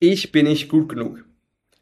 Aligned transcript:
ich 0.00 0.32
bin 0.32 0.46
nicht 0.46 0.68
gut 0.68 0.88
genug. 0.88 1.24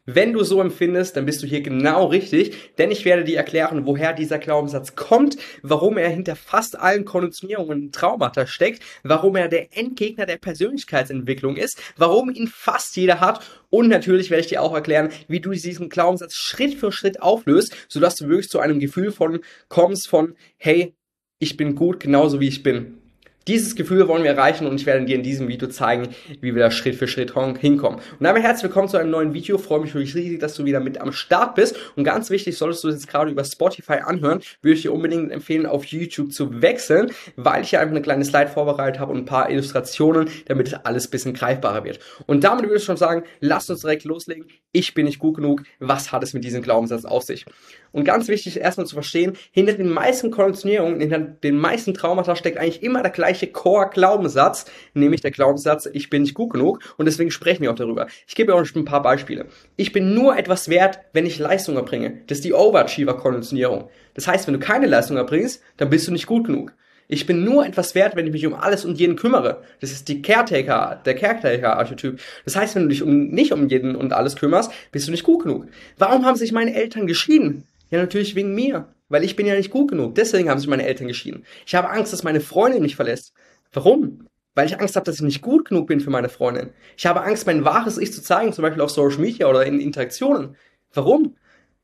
Wenn 0.05 0.33
du 0.33 0.43
so 0.43 0.59
empfindest, 0.59 1.15
dann 1.15 1.25
bist 1.25 1.43
du 1.43 1.47
hier 1.47 1.61
genau 1.61 2.07
richtig, 2.07 2.75
denn 2.77 2.89
ich 2.89 3.05
werde 3.05 3.23
dir 3.23 3.37
erklären, 3.37 3.85
woher 3.85 4.11
dieser 4.11 4.39
Glaubenssatz 4.39 4.95
kommt, 4.95 5.37
warum 5.61 5.97
er 5.99 6.09
hinter 6.09 6.35
fast 6.35 6.79
allen 6.79 7.05
Konditionierungen 7.05 7.83
und 7.83 7.95
Traumata 7.95 8.47
steckt, 8.47 8.81
warum 9.03 9.35
er 9.35 9.49
der 9.49 9.77
Endgegner 9.77 10.25
der 10.25 10.37
Persönlichkeitsentwicklung 10.37 11.57
ist, 11.57 11.79
warum 11.95 12.31
ihn 12.31 12.47
fast 12.47 12.95
jeder 12.95 13.19
hat 13.19 13.45
und 13.69 13.87
natürlich 13.87 14.31
werde 14.31 14.41
ich 14.41 14.47
dir 14.47 14.63
auch 14.63 14.73
erklären, 14.73 15.09
wie 15.27 15.41
du 15.41 15.51
diesen 15.51 15.89
Glaubenssatz 15.89 16.33
Schritt 16.33 16.73
für 16.73 16.91
Schritt 16.91 17.21
auflöst, 17.21 17.75
sodass 17.87 18.15
du 18.15 18.27
wirklich 18.27 18.49
zu 18.49 18.59
einem 18.59 18.79
Gefühl 18.79 19.11
von 19.11 19.39
kommst 19.67 20.09
von, 20.09 20.35
hey, 20.57 20.95
ich 21.37 21.55
bin 21.55 21.75
gut 21.75 21.99
genauso 21.99 22.39
wie 22.39 22.47
ich 22.47 22.63
bin. 22.63 22.98
Dieses 23.47 23.75
Gefühl 23.75 24.07
wollen 24.07 24.23
wir 24.23 24.31
erreichen 24.31 24.67
und 24.67 24.79
ich 24.79 24.85
werde 24.85 25.05
dir 25.05 25.15
in 25.15 25.23
diesem 25.23 25.47
Video 25.47 25.67
zeigen, 25.69 26.09
wie 26.41 26.53
wir 26.53 26.61
da 26.61 26.69
Schritt 26.69 26.95
für 26.95 27.07
Schritt 27.07 27.33
hinkommen. 27.59 27.99
Und 27.99 28.23
damit 28.23 28.43
herzlich 28.43 28.63
willkommen 28.63 28.89
zu 28.89 28.97
einem 28.97 29.09
neuen 29.09 29.33
Video. 29.33 29.57
Freue 29.57 29.79
mich 29.79 29.95
wirklich 29.95 30.13
riesig, 30.13 30.39
dass 30.39 30.53
du 30.53 30.65
wieder 30.65 30.79
mit 30.79 31.01
am 31.01 31.11
Start 31.11 31.55
bist. 31.55 31.75
Und 31.95 32.03
ganz 32.03 32.29
wichtig, 32.29 32.57
solltest 32.57 32.83
du 32.83 32.89
das 32.89 32.97
jetzt 32.97 33.07
gerade 33.07 33.31
über 33.31 33.43
Spotify 33.43 34.01
anhören, 34.03 34.41
würde 34.61 34.75
ich 34.75 34.83
dir 34.83 34.93
unbedingt 34.93 35.31
empfehlen, 35.31 35.65
auf 35.65 35.85
YouTube 35.85 36.31
zu 36.31 36.61
wechseln, 36.61 37.11
weil 37.37 37.63
ich 37.63 37.71
hier 37.71 37.79
einfach 37.79 37.95
eine 37.95 38.03
kleine 38.03 38.23
Slide 38.23 38.49
vorbereitet 38.49 38.99
habe 38.99 39.13
und 39.13 39.19
ein 39.19 39.25
paar 39.25 39.49
Illustrationen, 39.49 40.29
damit 40.45 40.67
es 40.67 40.73
alles 40.73 41.07
ein 41.07 41.11
bisschen 41.11 41.33
greifbarer 41.33 41.83
wird. 41.85 41.99
Und 42.27 42.43
damit 42.43 42.65
würde 42.65 42.77
ich 42.77 42.83
schon 42.83 42.97
sagen, 42.97 43.23
lass 43.39 43.69
uns 43.69 43.81
direkt 43.81 44.03
loslegen. 44.03 44.45
Ich 44.73 44.93
bin 44.93 45.05
nicht 45.05 45.17
gut 45.17 45.37
genug. 45.37 45.63
Was 45.79 46.11
hat 46.11 46.21
es 46.21 46.33
mit 46.33 46.43
diesem 46.43 46.61
Glaubenssatz 46.61 47.05
auf 47.05 47.23
sich? 47.23 47.45
Und 47.91 48.03
ganz 48.03 48.27
wichtig 48.27 48.59
erstmal 48.59 48.85
zu 48.85 48.93
verstehen, 48.93 49.33
hinter 49.51 49.73
den 49.73 49.89
meisten 49.89 50.29
Konditionierungen, 50.29 50.99
hinter 50.99 51.17
den 51.17 51.57
meisten 51.57 51.95
Traumata 51.95 52.35
steckt 52.35 52.59
eigentlich 52.59 52.83
immer 52.83 53.01
der 53.01 53.09
gleiche 53.09 53.28
Core-Glaubenssatz, 53.33 54.65
nämlich 54.93 55.21
der 55.21 55.31
Glaubenssatz, 55.31 55.87
ich 55.91 56.09
bin 56.09 56.23
nicht 56.23 56.33
gut 56.33 56.51
genug 56.51 56.79
und 56.97 57.05
deswegen 57.05 57.31
sprechen 57.31 57.61
wir 57.61 57.71
auch 57.71 57.75
darüber. 57.75 58.07
Ich 58.27 58.35
gebe 58.35 58.55
euch 58.55 58.75
ein 58.75 58.85
paar 58.85 59.01
Beispiele. 59.01 59.45
Ich 59.75 59.91
bin 59.91 60.13
nur 60.13 60.37
etwas 60.37 60.69
wert, 60.69 60.99
wenn 61.13 61.25
ich 61.25 61.39
Leistung 61.39 61.75
erbringe. 61.75 62.21
Das 62.27 62.39
ist 62.39 62.45
die 62.45 62.53
Overachiever-Konditionierung. 62.53 63.89
Das 64.13 64.27
heißt, 64.27 64.47
wenn 64.47 64.53
du 64.53 64.59
keine 64.59 64.87
Leistung 64.87 65.17
erbringst, 65.17 65.61
dann 65.77 65.89
bist 65.89 66.07
du 66.07 66.11
nicht 66.11 66.27
gut 66.27 66.47
genug. 66.47 66.73
Ich 67.11 67.25
bin 67.25 67.43
nur 67.43 67.65
etwas 67.65 67.95
wert, 67.95 68.15
wenn 68.15 68.27
ich 68.27 68.33
mich 68.33 68.45
um 68.45 68.53
alles 68.53 68.85
und 68.85 68.99
jeden 68.99 69.15
kümmere. 69.15 69.63
Das 69.81 69.91
ist 69.91 70.07
die 70.09 70.21
Caretaker, 70.21 71.01
der 71.03 71.15
Caretaker-Archetyp. 71.15 72.19
Das 72.45 72.55
heißt, 72.55 72.75
wenn 72.75 72.83
du 72.83 72.89
dich 72.89 73.01
um, 73.01 73.29
nicht 73.29 73.51
um 73.51 73.67
jeden 73.67 73.95
und 73.95 74.13
alles 74.13 74.35
kümmerst, 74.35 74.71
bist 74.91 75.07
du 75.07 75.11
nicht 75.11 75.23
gut 75.23 75.41
genug. 75.41 75.65
Warum 75.97 76.23
haben 76.23 76.35
sich 76.35 76.51
meine 76.51 76.75
Eltern 76.75 77.07
geschieden? 77.07 77.65
Ja, 77.89 77.97
natürlich 77.97 78.35
wegen 78.35 78.53
mir. 78.53 78.87
Weil 79.09 79.23
ich 79.23 79.35
bin 79.35 79.45
ja 79.45 79.55
nicht 79.55 79.71
gut 79.71 79.89
genug. 79.89 80.15
Deswegen 80.15 80.49
haben 80.49 80.59
sich 80.59 80.69
meine 80.69 80.85
Eltern 80.85 81.07
geschieden. 81.07 81.43
Ich 81.65 81.75
habe 81.75 81.89
Angst, 81.89 82.13
dass 82.13 82.23
meine 82.23 82.41
Freundin 82.41 82.81
mich 82.81 82.95
verlässt. 82.95 83.33
Warum? 83.73 84.27
Weil 84.55 84.67
ich 84.67 84.79
Angst 84.79 84.95
habe, 84.95 85.05
dass 85.05 85.15
ich 85.15 85.21
nicht 85.21 85.41
gut 85.41 85.67
genug 85.67 85.87
bin 85.87 85.99
für 85.99 86.09
meine 86.09 86.29
Freundin. 86.29 86.69
Ich 86.97 87.05
habe 87.05 87.21
Angst, 87.21 87.45
mein 87.45 87.65
wahres 87.65 87.97
Ich 87.97 88.13
zu 88.13 88.21
zeigen, 88.21 88.53
zum 88.53 88.61
Beispiel 88.61 88.81
auf 88.81 88.91
Social 88.91 89.19
Media 89.19 89.47
oder 89.47 89.65
in 89.65 89.79
Interaktionen. 89.79 90.55
Warum? 90.93 91.35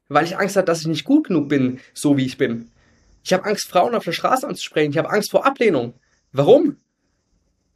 Weil 0.08 0.26
ich 0.26 0.38
Angst 0.38 0.56
habe, 0.56 0.66
dass 0.66 0.82
ich 0.82 0.88
nicht 0.88 1.04
gut 1.04 1.28
genug 1.28 1.50
bin, 1.50 1.80
so 1.94 2.18
wie 2.18 2.26
ich 2.26 2.38
bin. 2.38 2.70
Ich 3.24 3.34
habe 3.34 3.46
Angst, 3.46 3.68
Frauen 3.68 3.96
auf 3.96 4.04
der 4.04 4.12
Straße 4.12 4.48
anzusprechen. 4.48 4.92
Ich 4.92 4.98
habe 4.98 5.10
Angst 5.10 5.32
vor 5.32 5.46
Ablehnung. 5.46 5.96
Warum? 6.32 6.78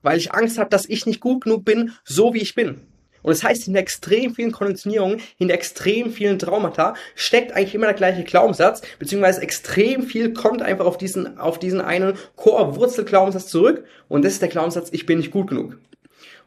Weil 0.03 0.17
ich 0.17 0.31
Angst 0.31 0.59
habe, 0.59 0.69
dass 0.69 0.87
ich 0.87 1.05
nicht 1.05 1.21
gut 1.21 1.43
genug 1.43 1.65
bin, 1.65 1.93
so 2.03 2.33
wie 2.33 2.41
ich 2.41 2.53
bin. 2.53 2.81
Und 3.21 3.31
das 3.31 3.43
heißt, 3.43 3.67
in 3.67 3.75
extrem 3.75 4.33
vielen 4.33 4.51
Konditionierungen, 4.51 5.21
in 5.37 5.49
extrem 5.49 6.11
vielen 6.11 6.39
Traumata 6.39 6.95
steckt 7.15 7.51
eigentlich 7.51 7.75
immer 7.75 7.87
der 7.87 7.95
gleiche 7.95 8.23
Glaubenssatz, 8.23 8.81
beziehungsweise 8.97 9.41
extrem 9.41 10.03
viel 10.03 10.33
kommt 10.33 10.61
einfach 10.61 10.85
auf 10.85 10.97
diesen, 10.97 11.37
auf 11.37 11.59
diesen 11.59 11.81
einen 11.81 12.13
Core-Wurzel-Glaubenssatz 12.35 13.47
zurück. 13.47 13.83
Und 14.07 14.25
das 14.25 14.33
ist 14.33 14.41
der 14.41 14.49
Glaubenssatz, 14.49 14.89
ich 14.91 15.05
bin 15.05 15.19
nicht 15.19 15.31
gut 15.31 15.47
genug. 15.47 15.77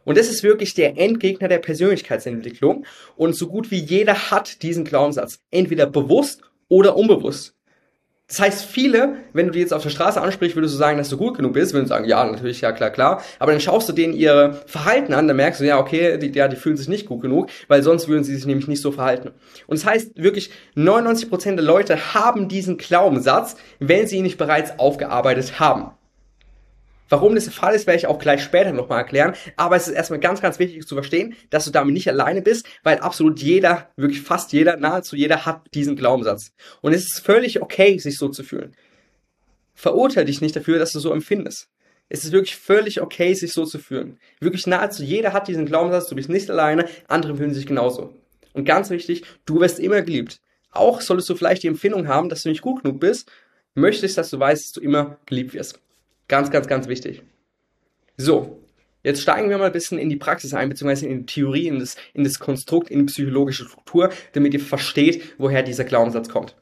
Und 0.04 0.18
das 0.18 0.28
ist 0.28 0.42
wirklich 0.42 0.74
der 0.74 0.98
Endgegner 0.98 1.48
der 1.48 1.58
Persönlichkeitsentwicklung. 1.58 2.84
Und 3.16 3.36
so 3.36 3.46
gut 3.46 3.70
wie 3.70 3.78
jeder 3.78 4.30
hat 4.30 4.62
diesen 4.62 4.84
Glaubenssatz. 4.84 5.38
Entweder 5.50 5.86
bewusst 5.86 6.42
oder 6.68 6.96
unbewusst. 6.96 7.54
Das 8.32 8.40
heißt, 8.40 8.64
viele, 8.64 9.16
wenn 9.34 9.44
du 9.44 9.52
die 9.52 9.58
jetzt 9.58 9.74
auf 9.74 9.82
der 9.82 9.90
Straße 9.90 10.18
ansprichst, 10.18 10.56
würdest 10.56 10.72
du 10.72 10.78
sagen, 10.78 10.96
dass 10.96 11.10
du 11.10 11.18
gut 11.18 11.36
genug 11.36 11.52
bist, 11.52 11.74
würden 11.74 11.86
sagen, 11.86 12.06
ja, 12.06 12.24
natürlich, 12.24 12.62
ja, 12.62 12.72
klar, 12.72 12.88
klar. 12.88 13.22
Aber 13.38 13.52
dann 13.52 13.60
schaust 13.60 13.90
du 13.90 13.92
denen 13.92 14.14
ihr 14.14 14.58
Verhalten 14.64 15.12
an, 15.12 15.28
dann 15.28 15.36
merkst 15.36 15.60
du, 15.60 15.66
ja, 15.66 15.78
okay, 15.78 16.16
die, 16.16 16.32
ja, 16.32 16.48
die 16.48 16.56
fühlen 16.56 16.78
sich 16.78 16.88
nicht 16.88 17.04
gut 17.04 17.20
genug, 17.20 17.50
weil 17.68 17.82
sonst 17.82 18.08
würden 18.08 18.24
sie 18.24 18.34
sich 18.34 18.46
nämlich 18.46 18.68
nicht 18.68 18.80
so 18.80 18.90
verhalten. 18.90 19.32
Und 19.66 19.78
das 19.78 19.84
heißt 19.84 20.12
wirklich, 20.14 20.50
99% 20.76 21.56
der 21.56 21.62
Leute 21.62 22.14
haben 22.14 22.48
diesen 22.48 22.78
Glaubenssatz, 22.78 23.56
wenn 23.80 24.06
sie 24.06 24.16
ihn 24.16 24.22
nicht 24.22 24.38
bereits 24.38 24.78
aufgearbeitet 24.78 25.60
haben. 25.60 25.90
Warum 27.12 27.34
das 27.34 27.44
der 27.44 27.52
Fall 27.52 27.74
ist, 27.74 27.86
werde 27.86 27.98
ich 27.98 28.06
auch 28.06 28.18
gleich 28.18 28.42
später 28.42 28.72
nochmal 28.72 29.00
erklären. 29.00 29.34
Aber 29.58 29.76
es 29.76 29.86
ist 29.86 29.92
erstmal 29.92 30.18
ganz, 30.18 30.40
ganz 30.40 30.58
wichtig 30.58 30.86
zu 30.86 30.94
verstehen, 30.94 31.36
dass 31.50 31.66
du 31.66 31.70
damit 31.70 31.92
nicht 31.92 32.08
alleine 32.08 32.40
bist, 32.40 32.66
weil 32.84 33.00
absolut 33.00 33.38
jeder, 33.38 33.90
wirklich 33.96 34.22
fast 34.22 34.54
jeder, 34.54 34.78
nahezu 34.78 35.14
jeder 35.14 35.44
hat 35.44 35.60
diesen 35.74 35.94
Glaubenssatz. 35.94 36.54
Und 36.80 36.94
es 36.94 37.02
ist 37.02 37.20
völlig 37.20 37.60
okay, 37.60 37.98
sich 37.98 38.16
so 38.16 38.30
zu 38.30 38.42
fühlen. 38.42 38.74
Verurteile 39.74 40.24
dich 40.24 40.40
nicht 40.40 40.56
dafür, 40.56 40.78
dass 40.78 40.92
du 40.92 41.00
so 41.00 41.12
empfindest. 41.12 41.68
Es 42.08 42.24
ist 42.24 42.32
wirklich 42.32 42.56
völlig 42.56 43.02
okay, 43.02 43.34
sich 43.34 43.52
so 43.52 43.66
zu 43.66 43.78
fühlen. 43.78 44.18
Wirklich 44.40 44.66
nahezu 44.66 45.02
jeder 45.02 45.34
hat 45.34 45.48
diesen 45.48 45.66
Glaubenssatz, 45.66 46.08
du 46.08 46.14
bist 46.14 46.30
nicht 46.30 46.50
alleine, 46.50 46.86
andere 47.08 47.36
fühlen 47.36 47.52
sich 47.52 47.66
genauso. 47.66 48.14
Und 48.54 48.64
ganz 48.64 48.88
wichtig, 48.88 49.24
du 49.44 49.60
wirst 49.60 49.80
immer 49.80 50.00
geliebt. 50.00 50.40
Auch 50.70 51.02
solltest 51.02 51.28
du 51.28 51.34
vielleicht 51.34 51.62
die 51.62 51.68
Empfindung 51.68 52.08
haben, 52.08 52.30
dass 52.30 52.44
du 52.44 52.48
nicht 52.48 52.62
gut 52.62 52.82
genug 52.82 53.00
bist, 53.00 53.30
möchtest, 53.74 54.16
dass 54.16 54.30
du 54.30 54.38
weißt, 54.38 54.64
dass 54.64 54.72
du 54.72 54.80
immer 54.80 55.18
geliebt 55.26 55.52
wirst. 55.52 55.78
Ganz, 56.32 56.50
ganz, 56.50 56.66
ganz 56.66 56.88
wichtig. 56.88 57.22
So, 58.16 58.58
Jetzt 59.02 59.20
steigen 59.20 59.50
wir 59.50 59.58
mal 59.58 59.66
ein 59.66 59.72
bisschen 59.72 59.98
in 59.98 60.08
die 60.08 60.16
Praxis 60.16 60.54
ein, 60.54 60.70
beziehungsweise 60.70 61.06
in 61.06 61.18
die 61.18 61.26
Theorie, 61.26 61.66
in 61.66 61.78
das, 61.78 61.96
in 62.14 62.24
das 62.24 62.38
Konstrukt, 62.38 62.88
in 62.88 63.00
die 63.00 63.04
psychologische 63.12 63.64
Struktur, 63.66 64.10
damit 64.32 64.54
ihr 64.54 64.60
versteht, 64.60 65.34
woher 65.36 65.62
dieser 65.62 65.84
Glaubenssatz 65.84 66.30
kommt. 66.30 66.56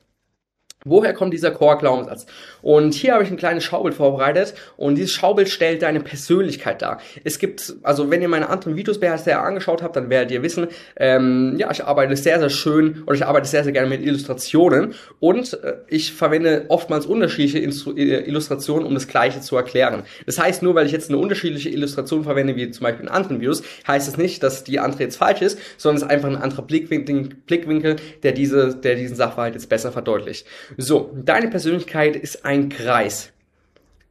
Woher 0.86 1.12
kommt 1.12 1.34
dieser 1.34 1.50
Core-Glaubenssatz? 1.50 2.24
Und 2.62 2.94
hier 2.94 3.12
habe 3.12 3.22
ich 3.22 3.30
ein 3.30 3.36
kleines 3.36 3.64
Schaubild 3.64 3.94
vorbereitet 3.94 4.54
und 4.78 4.94
dieses 4.94 5.12
Schaubild 5.12 5.50
stellt 5.50 5.82
deine 5.82 6.00
Persönlichkeit 6.00 6.80
dar. 6.80 7.02
Es 7.22 7.38
gibt, 7.38 7.74
also 7.82 8.10
wenn 8.10 8.22
ihr 8.22 8.28
meine 8.28 8.48
anderen 8.48 8.76
Videos 8.76 8.98
bisher 8.98 9.42
angeschaut 9.42 9.82
habt, 9.82 9.96
dann 9.96 10.08
werdet 10.08 10.30
ihr 10.30 10.42
wissen, 10.42 10.68
ähm, 10.96 11.56
ja, 11.58 11.70
ich 11.70 11.84
arbeite 11.84 12.16
sehr, 12.16 12.38
sehr 12.38 12.48
schön 12.48 13.02
oder 13.04 13.14
ich 13.14 13.26
arbeite 13.26 13.46
sehr, 13.46 13.62
sehr 13.62 13.74
gerne 13.74 13.90
mit 13.90 14.00
Illustrationen 14.00 14.94
und 15.18 15.52
äh, 15.62 15.74
ich 15.88 16.14
verwende 16.14 16.64
oftmals 16.68 17.04
unterschiedliche 17.04 17.58
Instru 17.58 17.92
äh, 17.92 18.26
Illustrationen, 18.26 18.86
um 18.86 18.94
das 18.94 19.06
Gleiche 19.06 19.42
zu 19.42 19.56
erklären. 19.56 20.04
Das 20.24 20.38
heißt, 20.38 20.62
nur 20.62 20.74
weil 20.74 20.86
ich 20.86 20.92
jetzt 20.92 21.10
eine 21.10 21.18
unterschiedliche 21.18 21.68
Illustration 21.68 22.24
verwende, 22.24 22.56
wie 22.56 22.70
zum 22.70 22.84
Beispiel 22.84 23.04
in 23.04 23.10
anderen 23.10 23.40
Videos, 23.40 23.62
heißt 23.86 24.06
es 24.06 24.14
das 24.14 24.18
nicht, 24.18 24.42
dass 24.42 24.64
die 24.64 24.80
andere 24.80 25.02
jetzt 25.02 25.16
falsch 25.16 25.42
ist, 25.42 25.58
sondern 25.76 25.98
es 25.98 26.02
ist 26.04 26.08
einfach 26.08 26.28
ein 26.28 26.36
anderer 26.36 26.62
Blickwinkel, 26.62 27.36
Blickwinkel 27.46 27.96
der, 28.22 28.32
diese, 28.32 28.74
der 28.74 28.94
diesen 28.94 29.16
Sachverhalt 29.16 29.52
jetzt 29.52 29.68
besser 29.68 29.92
verdeutlicht. 29.92 30.46
So, 30.76 31.10
deine 31.14 31.48
Persönlichkeit 31.48 32.16
ist 32.16 32.44
ein 32.44 32.68
Kreis. 32.68 33.32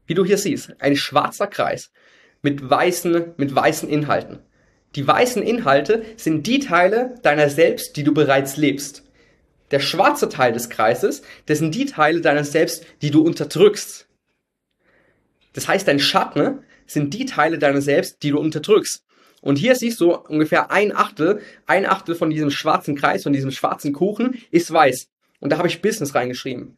Wie 0.08 0.14
du 0.14 0.26
hier 0.26 0.38
siehst, 0.38 0.74
ein 0.80 0.96
schwarzer 0.96 1.48
Kreis 1.48 1.92
mit 2.42 2.70
weißen, 2.70 3.34
mit 3.38 3.54
weißen 3.54 3.90
Inhalten. 3.90 4.40
Die 4.96 5.06
weißen 5.06 5.44
Inhalte 5.44 6.04
sind 6.18 6.48
die 6.48 6.60
Teile 6.60 7.16
deiner 7.22 7.50
selbst, 7.50 7.96
die 7.96 8.04
du 8.04 8.14
bereits 8.14 8.58
lebst. 8.58 9.04
Der 9.72 9.80
schwarze 9.80 10.30
Teil 10.30 10.52
des 10.52 10.70
Kreises, 10.70 11.22
das 11.46 11.60
sind 11.60 11.76
die 11.76 11.86
Teile 11.86 12.22
deiner 12.22 12.44
selbst, 12.44 12.86
die 13.02 13.12
du 13.12 13.22
unterdrückst. 13.22 14.08
Das 15.54 15.68
heißt, 15.68 15.88
dein 15.88 16.00
Schatten 16.00 16.64
sind 16.88 17.14
die 17.14 17.26
Teile 17.26 17.60
deiner 17.60 17.82
selbst, 17.82 18.24
die 18.24 18.32
du 18.32 18.40
unterdrückst. 18.40 19.06
Und 19.42 19.58
hier 19.58 19.76
siehst 19.76 20.02
du 20.02 20.16
ungefähr 20.16 20.72
ein 20.72 20.96
Achtel, 20.96 21.42
ein 21.68 21.86
Achtel 21.86 22.16
von 22.16 22.30
diesem 22.30 22.50
schwarzen 22.50 22.96
Kreis, 22.96 23.24
von 23.24 23.34
diesem 23.34 23.52
schwarzen 23.52 23.94
Kuchen 23.94 24.42
ist 24.52 24.72
weiß. 24.72 25.08
Und 25.40 25.52
da 25.52 25.58
habe 25.58 25.68
ich 25.68 25.82
Business 25.82 26.16
reingeschrieben. 26.16 26.78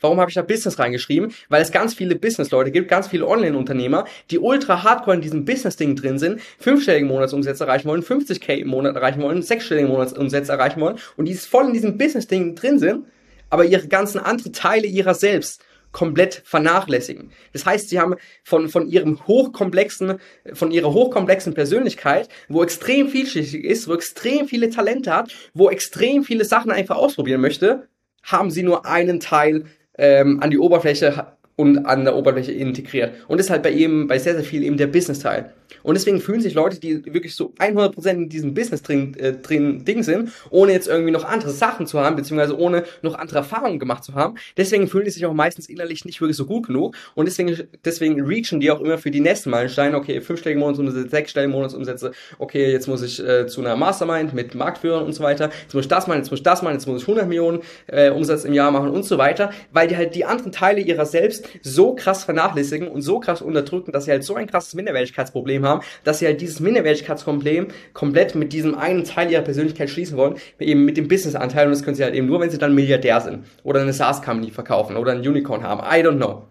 Warum 0.00 0.18
habe 0.18 0.30
ich 0.30 0.34
da 0.34 0.42
Business 0.42 0.78
reingeschrieben? 0.78 1.32
Weil 1.48 1.62
es 1.62 1.72
ganz 1.72 1.94
viele 1.94 2.16
Business-Leute 2.16 2.70
gibt, 2.70 2.88
ganz 2.88 3.08
viele 3.08 3.26
Online-Unternehmer, 3.26 4.06
die 4.30 4.38
ultra 4.38 4.82
hardcore 4.82 5.16
in 5.16 5.22
diesem 5.22 5.44
Business-Ding 5.44 5.94
drin 5.94 6.18
sind, 6.18 6.40
fünfstellige 6.58 7.04
Monatsumsätze 7.04 7.64
erreichen 7.64 7.88
wollen, 7.88 8.02
50k 8.02 8.54
im 8.56 8.68
Monat 8.68 8.96
erreichen 8.96 9.20
wollen, 9.20 9.42
sechsstellige 9.42 9.88
Monatsumsätze 9.88 10.52
erreichen 10.52 10.80
wollen 10.80 10.98
und 11.16 11.26
die 11.26 11.34
voll 11.34 11.66
in 11.66 11.74
diesem 11.74 11.98
Business-Ding 11.98 12.54
drin 12.54 12.78
sind, 12.78 13.06
aber 13.50 13.66
ihre 13.66 13.88
ganzen 13.88 14.18
anderen 14.18 14.52
Teile 14.52 14.86
ihrer 14.86 15.14
selbst 15.14 15.62
komplett 15.92 16.42
vernachlässigen. 16.44 17.30
Das 17.52 17.66
heißt, 17.66 17.88
sie 17.88 17.98
haben 18.00 18.14
von, 18.44 18.68
von 18.68 18.88
ihrem 18.88 19.26
hochkomplexen, 19.26 20.18
von 20.52 20.70
ihrer 20.70 20.92
hochkomplexen 20.92 21.54
Persönlichkeit, 21.54 22.28
wo 22.48 22.62
extrem 22.62 23.08
vielschichtig 23.08 23.64
ist, 23.64 23.88
wo 23.88 23.94
extrem 23.94 24.46
viele 24.46 24.70
Talente 24.70 25.14
hat, 25.14 25.32
wo 25.54 25.68
extrem 25.68 26.24
viele 26.24 26.44
Sachen 26.44 26.70
einfach 26.70 26.96
ausprobieren 26.96 27.40
möchte, 27.40 27.88
haben 28.22 28.50
sie 28.50 28.62
nur 28.62 28.86
einen 28.86 29.20
Teil 29.20 29.64
ähm, 29.98 30.40
an 30.40 30.50
die 30.50 30.58
Oberfläche 30.58 31.26
und 31.56 31.84
an 31.86 32.04
der 32.04 32.16
Oberfläche 32.16 32.52
integriert. 32.52 33.14
Und 33.28 33.38
das 33.38 33.46
ist 33.46 33.50
halt 33.50 33.62
bei 33.62 33.70
ihm, 33.70 34.06
bei 34.06 34.18
sehr, 34.18 34.34
sehr 34.34 34.44
viel 34.44 34.62
eben 34.62 34.76
der 34.76 34.86
Business-Teil. 34.86 35.52
Und 35.82 35.94
deswegen 35.94 36.20
fühlen 36.20 36.40
sich 36.40 36.54
Leute, 36.54 36.78
die 36.78 37.04
wirklich 37.12 37.34
so 37.34 37.52
100% 37.58 38.10
in 38.10 38.28
diesem 38.28 38.54
Business 38.54 38.82
drin, 38.82 39.14
äh, 39.18 39.32
drin 39.34 39.84
Ding 39.84 40.02
sind, 40.02 40.30
ohne 40.50 40.72
jetzt 40.72 40.88
irgendwie 40.88 41.10
noch 41.10 41.24
andere 41.24 41.50
Sachen 41.50 41.86
zu 41.86 42.00
haben, 42.00 42.16
beziehungsweise 42.16 42.58
ohne 42.58 42.84
noch 43.02 43.14
andere 43.14 43.38
Erfahrungen 43.38 43.78
gemacht 43.78 44.04
zu 44.04 44.14
haben, 44.14 44.36
deswegen 44.56 44.88
fühlen 44.88 45.04
die 45.04 45.10
sich 45.10 45.26
auch 45.26 45.32
meistens 45.32 45.68
innerlich 45.68 46.04
nicht 46.04 46.20
wirklich 46.20 46.36
so 46.36 46.46
gut 46.46 46.66
genug 46.66 46.96
und 47.14 47.26
deswegen, 47.26 47.56
deswegen 47.84 48.20
reachen 48.20 48.60
die 48.60 48.70
auch 48.70 48.80
immer 48.80 48.98
für 48.98 49.10
die 49.10 49.20
nächsten 49.20 49.50
Meilensteine, 49.50 49.96
okay, 49.96 50.20
fünfstellige 50.20 50.60
Monatsumsätze, 50.60 51.08
sechsstellige 51.08 51.52
Monatsumsätze, 51.52 52.12
okay, 52.38 52.70
jetzt 52.70 52.86
muss 52.88 53.02
ich 53.02 53.24
äh, 53.24 53.46
zu 53.46 53.60
einer 53.60 53.76
Mastermind 53.76 54.34
mit 54.34 54.54
Marktführern 54.54 55.04
und 55.04 55.12
so 55.12 55.22
weiter, 55.22 55.50
jetzt 55.62 55.74
muss 55.74 55.84
ich 55.84 55.88
das 55.88 56.06
machen, 56.06 56.18
jetzt 56.18 56.30
muss 56.30 56.40
ich 56.40 56.44
das 56.44 56.62
machen, 56.62 56.74
jetzt 56.74 56.86
muss 56.86 57.02
ich 57.02 57.08
100 57.08 57.28
Millionen 57.28 57.60
äh, 57.86 58.10
Umsatz 58.10 58.44
im 58.44 58.52
Jahr 58.52 58.70
machen 58.70 58.90
und 58.90 59.04
so 59.04 59.18
weiter, 59.18 59.50
weil 59.72 59.88
die 59.88 59.96
halt 59.96 60.14
die 60.14 60.24
anderen 60.24 60.52
Teile 60.52 60.80
ihrer 60.80 61.06
selbst 61.06 61.48
so 61.62 61.94
krass 61.94 62.24
vernachlässigen 62.24 62.88
und 62.88 63.02
so 63.02 63.20
krass 63.20 63.42
unterdrücken, 63.42 63.92
dass 63.92 64.04
sie 64.04 64.10
halt 64.10 64.24
so 64.24 64.34
ein 64.34 64.46
krasses 64.46 64.74
Minderwertigkeitsproblem 64.74 65.59
haben, 65.64 65.82
dass 66.04 66.18
sie 66.18 66.26
halt 66.26 66.40
dieses 66.40 66.60
Minderwertigkeitsproblem 66.60 67.68
komplett 67.92 68.34
mit 68.34 68.52
diesem 68.52 68.74
einen 68.76 69.04
Teil 69.04 69.30
ihrer 69.30 69.42
Persönlichkeit 69.42 69.90
schließen 69.90 70.16
wollen, 70.16 70.36
eben 70.58 70.84
mit 70.84 70.96
dem 70.96 71.08
Businessanteil 71.08 71.66
und 71.66 71.72
das 71.72 71.82
können 71.82 71.96
sie 71.96 72.04
halt 72.04 72.14
eben 72.14 72.26
nur, 72.26 72.40
wenn 72.40 72.50
sie 72.50 72.58
dann 72.58 72.74
Milliardär 72.74 73.20
sind 73.20 73.44
oder 73.62 73.80
eine 73.80 73.92
SaaS-Company 73.92 74.50
verkaufen 74.50 74.96
oder 74.96 75.12
ein 75.12 75.20
Unicorn 75.20 75.62
haben. 75.62 75.80
I 75.80 76.04
don't 76.04 76.16
know. 76.16 76.44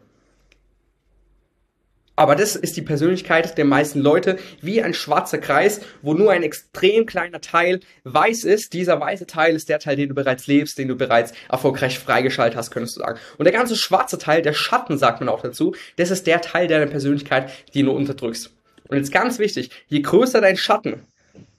Aber 2.19 2.35
das 2.35 2.57
ist 2.57 2.75
die 2.75 2.81
Persönlichkeit 2.81 3.57
der 3.57 3.63
meisten 3.63 4.01
Leute, 4.01 4.37
wie 4.61 4.83
ein 4.83 4.93
schwarzer 4.93 5.37
Kreis, 5.37 5.79
wo 6.01 6.13
nur 6.13 6.33
ein 6.33 6.43
extrem 6.43 7.05
kleiner 7.05 7.39
Teil 7.39 7.79
weiß 8.03 8.43
ist. 8.43 8.73
Dieser 8.73 8.99
weiße 8.99 9.25
Teil 9.25 9.55
ist 9.55 9.69
der 9.69 9.79
Teil, 9.79 9.95
den 9.95 10.09
du 10.09 10.15
bereits 10.15 10.45
lebst, 10.45 10.77
den 10.77 10.89
du 10.89 10.97
bereits 10.97 11.31
erfolgreich 11.47 11.97
freigeschaltet 11.97 12.57
hast, 12.57 12.71
könntest 12.71 12.97
du 12.97 13.03
sagen. 13.03 13.17
Und 13.37 13.45
der 13.45 13.53
ganze 13.53 13.77
schwarze 13.77 14.17
Teil, 14.17 14.41
der 14.41 14.51
Schatten 14.51 14.97
sagt 14.97 15.21
man 15.21 15.29
auch 15.29 15.41
dazu, 15.41 15.73
das 15.95 16.11
ist 16.11 16.27
der 16.27 16.41
Teil 16.41 16.67
deiner 16.67 16.87
Persönlichkeit, 16.87 17.53
die 17.73 17.83
du 17.83 17.91
unterdrückst. 17.93 18.51
Und 18.89 18.97
jetzt 18.97 19.11
ganz 19.11 19.39
wichtig, 19.39 19.69
je 19.87 20.01
größer 20.01 20.41
dein 20.41 20.57
Schatten, 20.57 21.05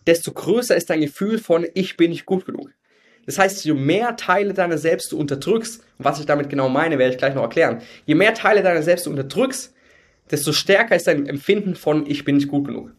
desto 0.06 0.32
größer 0.32 0.77
ist 0.77 0.91
dein 0.91 1.00
Gefühl 1.00 1.38
von, 1.38 1.67
ich 1.75 1.97
bin 1.97 2.11
nicht 2.11 2.27
gut 2.27 2.44
genug. 2.44 2.71
Das 3.25 3.38
heißt, 3.38 3.65
je 3.65 3.73
mehr 3.73 4.17
Teile 4.17 4.53
deiner 4.53 4.79
selbst 4.79 5.12
du 5.12 5.19
unterdrückst, 5.19 5.81
und 5.99 6.05
was 6.05 6.19
ich 6.19 6.27
damit 6.27 6.50
genau 6.50 6.69
meine, 6.69 6.99
werde 6.99 7.12
ich 7.12 7.19
gleich 7.19 7.35
noch 7.35 7.43
erklären, 7.43 7.81
je 8.05 8.17
mehr 8.17 8.35
Teile 8.35 8.62
deiner 8.62 8.82
selbst 8.82 9.06
du 9.06 9.11
unterdrückst, 9.11 9.73
desto 10.31 10.53
stärker 10.53 10.97
ist 10.97 11.06
dein 11.06 11.27
Empfinden 11.27 11.77
von, 11.77 12.05
ich 12.06 12.25
bin 12.25 12.37
nicht 12.37 12.49
gut 12.49 12.67
genug. 12.67 12.93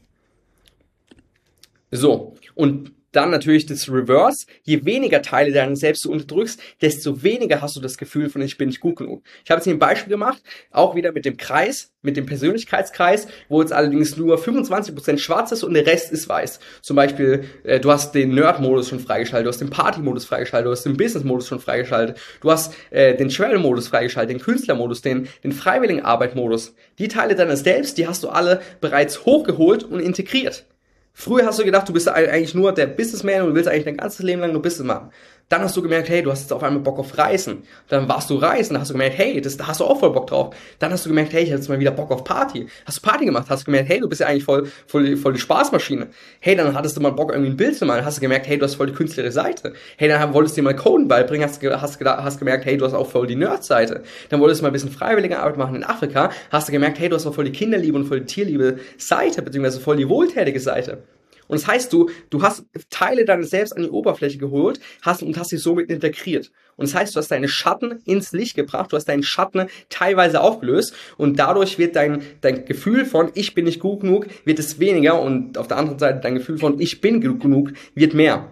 So, 1.91 2.37
und 2.55 2.93
dann 3.11 3.29
natürlich 3.29 3.65
das 3.65 3.89
Reverse. 3.89 4.45
Je 4.63 4.85
weniger 4.85 5.21
Teile 5.21 5.51
deiner 5.51 5.75
selbst 5.75 6.05
du 6.05 6.11
unterdrückst, 6.11 6.61
desto 6.81 7.23
weniger 7.23 7.61
hast 7.61 7.75
du 7.75 7.81
das 7.81 7.97
Gefühl 7.97 8.29
von, 8.29 8.41
ich 8.41 8.57
bin 8.57 8.69
nicht 8.69 8.79
gut 8.79 8.97
genug. 8.97 9.23
Ich 9.43 9.51
habe 9.51 9.59
jetzt 9.59 9.65
hier 9.65 9.73
ein 9.73 9.79
Beispiel 9.79 10.09
gemacht, 10.09 10.41
auch 10.71 10.95
wieder 10.95 11.11
mit 11.11 11.25
dem 11.25 11.37
Kreis, 11.37 11.91
mit 12.01 12.17
dem 12.17 12.25
Persönlichkeitskreis, 12.25 13.27
wo 13.49 13.61
jetzt 13.61 13.73
allerdings 13.73 14.17
nur 14.17 14.37
25% 14.37 15.17
schwarz 15.19 15.51
ist 15.51 15.63
und 15.63 15.73
der 15.73 15.85
Rest 15.85 16.11
ist 16.11 16.27
weiß. 16.27 16.59
Zum 16.81 16.95
Beispiel, 16.95 17.45
äh, 17.63 17.79
du 17.79 17.91
hast 17.91 18.15
den 18.15 18.33
Nerd-Modus 18.33 18.89
schon 18.89 18.99
freigeschaltet, 18.99 19.45
du 19.45 19.49
hast 19.49 19.61
den 19.61 19.69
Party-Modus 19.69 20.25
freigeschaltet, 20.25 20.67
du 20.67 20.71
hast 20.71 20.83
den 20.83 20.97
Business-Modus 20.97 21.47
schon 21.47 21.59
freigeschaltet, 21.59 22.19
du 22.41 22.51
hast 22.51 22.73
äh, 22.89 23.15
den 23.15 23.29
Travel-Modus 23.29 23.87
freigeschaltet, 23.89 24.31
den 24.31 24.41
Künstler-Modus, 24.41 25.01
den, 25.01 25.27
den 25.43 25.51
Freiwilligenarbeit-Modus. 25.51 26.73
Die 26.97 27.07
Teile 27.07 27.35
deiner 27.35 27.57
selbst, 27.57 27.97
die 27.97 28.07
hast 28.07 28.23
du 28.23 28.29
alle 28.29 28.61
bereits 28.79 29.25
hochgeholt 29.25 29.83
und 29.83 29.99
integriert. 29.99 30.65
Früher 31.13 31.45
hast 31.45 31.59
du 31.59 31.65
gedacht, 31.65 31.87
du 31.89 31.93
bist 31.93 32.07
eigentlich 32.07 32.55
nur 32.55 32.73
der 32.73 32.87
Businessman 32.87 33.41
und 33.41 33.55
willst 33.55 33.69
eigentlich 33.69 33.85
dein 33.85 33.97
ganzes 33.97 34.23
Leben 34.23 34.41
lang 34.41 34.53
nur 34.53 34.61
Business 34.61 34.87
machen. 34.87 35.11
Dann 35.51 35.63
hast 35.63 35.75
du 35.75 35.81
gemerkt, 35.81 36.07
hey, 36.07 36.23
du 36.23 36.31
hast 36.31 36.43
jetzt 36.43 36.53
auf 36.53 36.63
einmal 36.63 36.81
Bock 36.81 36.97
auf 36.97 37.17
Reisen. 37.17 37.63
Dann 37.89 38.07
warst 38.07 38.29
du 38.29 38.35
reisen, 38.35 38.73
dann 38.73 38.81
hast 38.81 38.87
du 38.87 38.93
gemerkt, 38.93 39.17
hey, 39.17 39.41
das, 39.41 39.57
da 39.57 39.67
hast 39.67 39.81
du 39.81 39.83
auch 39.83 39.99
voll 39.99 40.11
Bock 40.11 40.27
drauf. 40.27 40.55
Dann 40.79 40.93
hast 40.93 41.05
du 41.05 41.09
gemerkt, 41.09 41.33
hey, 41.33 41.43
ich 41.43 41.49
habe 41.49 41.59
jetzt 41.59 41.67
mal 41.67 41.77
wieder 41.77 41.91
Bock 41.91 42.09
auf 42.09 42.23
Party. 42.23 42.67
Hast 42.85 42.99
du 42.99 43.01
Party 43.01 43.25
gemacht, 43.25 43.47
hast 43.49 43.63
du 43.63 43.65
gemerkt, 43.65 43.89
hey, 43.89 43.99
du 43.99 44.07
bist 44.07 44.21
ja 44.21 44.27
eigentlich 44.27 44.45
voll, 44.45 44.71
voll, 44.87 45.17
voll 45.17 45.33
die 45.33 45.41
Spaßmaschine. 45.41 46.07
Hey, 46.39 46.55
dann 46.55 46.73
hattest 46.73 46.95
du 46.95 47.01
mal 47.01 47.11
Bock, 47.11 47.33
irgendwie 47.33 47.51
ein 47.51 47.57
Bild 47.57 47.75
zu 47.75 47.85
malen, 47.85 48.05
hast 48.05 48.15
du 48.15 48.21
gemerkt, 48.21 48.47
hey, 48.47 48.57
du 48.57 48.63
hast 48.63 48.75
voll 48.75 48.87
die 48.87 48.93
künstlerische 48.93 49.33
Seite. 49.33 49.73
Hey, 49.97 50.07
dann 50.07 50.33
wolltest 50.33 50.55
du 50.55 50.61
dir 50.61 50.63
mal 50.63 50.73
Coden 50.73 51.09
beibringen, 51.09 51.45
hast, 51.45 51.61
hast, 51.61 51.99
hast 52.01 52.39
gemerkt, 52.39 52.63
hey, 52.63 52.77
du 52.77 52.85
hast 52.85 52.93
auch 52.93 53.09
voll 53.09 53.27
die 53.27 53.35
Nerd-Seite. 53.35 54.03
Dann 54.29 54.39
wolltest 54.39 54.61
du 54.61 54.63
mal 54.63 54.69
ein 54.69 54.73
bisschen 54.73 54.91
freiwillige 54.91 55.37
Arbeit 55.37 55.57
machen 55.57 55.75
in 55.75 55.83
Afrika, 55.83 56.29
hast 56.49 56.69
du 56.69 56.71
gemerkt, 56.71 56.97
hey, 56.97 57.09
du 57.09 57.17
hast 57.17 57.25
auch 57.25 57.33
voll 57.33 57.43
die 57.43 57.51
Kinderliebe 57.51 57.97
und 57.97 58.05
voll 58.05 58.21
die 58.21 58.25
Tierliebe 58.25 58.77
Seite, 58.97 59.41
beziehungsweise 59.41 59.81
voll 59.81 59.97
die 59.97 60.07
wohltätige 60.07 60.61
Seite. 60.61 61.03
Und 61.51 61.59
das 61.59 61.67
heißt, 61.67 61.93
du, 61.93 62.09
du 62.29 62.41
hast 62.41 62.65
Teile 62.89 63.25
deines 63.25 63.49
Selbst 63.49 63.75
an 63.75 63.83
die 63.83 63.89
Oberfläche 63.89 64.37
geholt 64.37 64.79
hast 65.01 65.21
und 65.21 65.37
hast 65.37 65.49
sie 65.49 65.57
somit 65.57 65.89
integriert. 65.89 66.51
Und 66.77 66.87
das 66.87 66.95
heißt, 66.95 67.13
du 67.13 67.19
hast 67.19 67.29
deine 67.29 67.47
Schatten 67.47 68.01
ins 68.05 68.31
Licht 68.31 68.55
gebracht, 68.55 68.91
du 68.91 68.95
hast 68.95 69.05
deinen 69.05 69.21
Schatten 69.21 69.67
teilweise 69.89 70.41
aufgelöst 70.41 70.95
und 71.17 71.37
dadurch 71.37 71.77
wird 71.77 71.95
dein, 71.95 72.23
dein 72.41 72.65
Gefühl 72.65 73.05
von 73.05 73.31
ich 73.35 73.53
bin 73.53 73.65
nicht 73.65 73.79
gut 73.79 73.99
genug, 73.99 74.27
wird 74.45 74.57
es 74.57 74.79
weniger 74.79 75.21
und 75.21 75.57
auf 75.57 75.67
der 75.67 75.77
anderen 75.77 75.99
Seite 75.99 76.21
dein 76.21 76.35
Gefühl 76.35 76.57
von 76.57 76.79
ich 76.79 77.01
bin 77.01 77.21
gut 77.21 77.41
genug 77.41 77.73
wird 77.93 78.13
mehr. 78.13 78.51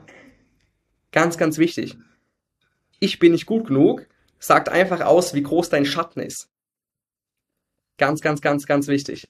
Ganz, 1.12 1.38
ganz 1.38 1.58
wichtig. 1.58 1.98
Ich 3.00 3.18
bin 3.18 3.32
nicht 3.32 3.48
gut 3.48 3.68
genug 3.68 4.06
sagt 4.40 4.70
einfach 4.70 5.02
aus, 5.02 5.34
wie 5.34 5.44
groß 5.44 5.70
dein 5.70 5.86
Schatten 5.86 6.22
ist. 6.22 6.50
Ganz, 7.98 8.22
ganz, 8.22 8.42
ganz, 8.42 8.66
ganz 8.66 8.88
wichtig. 8.88 9.28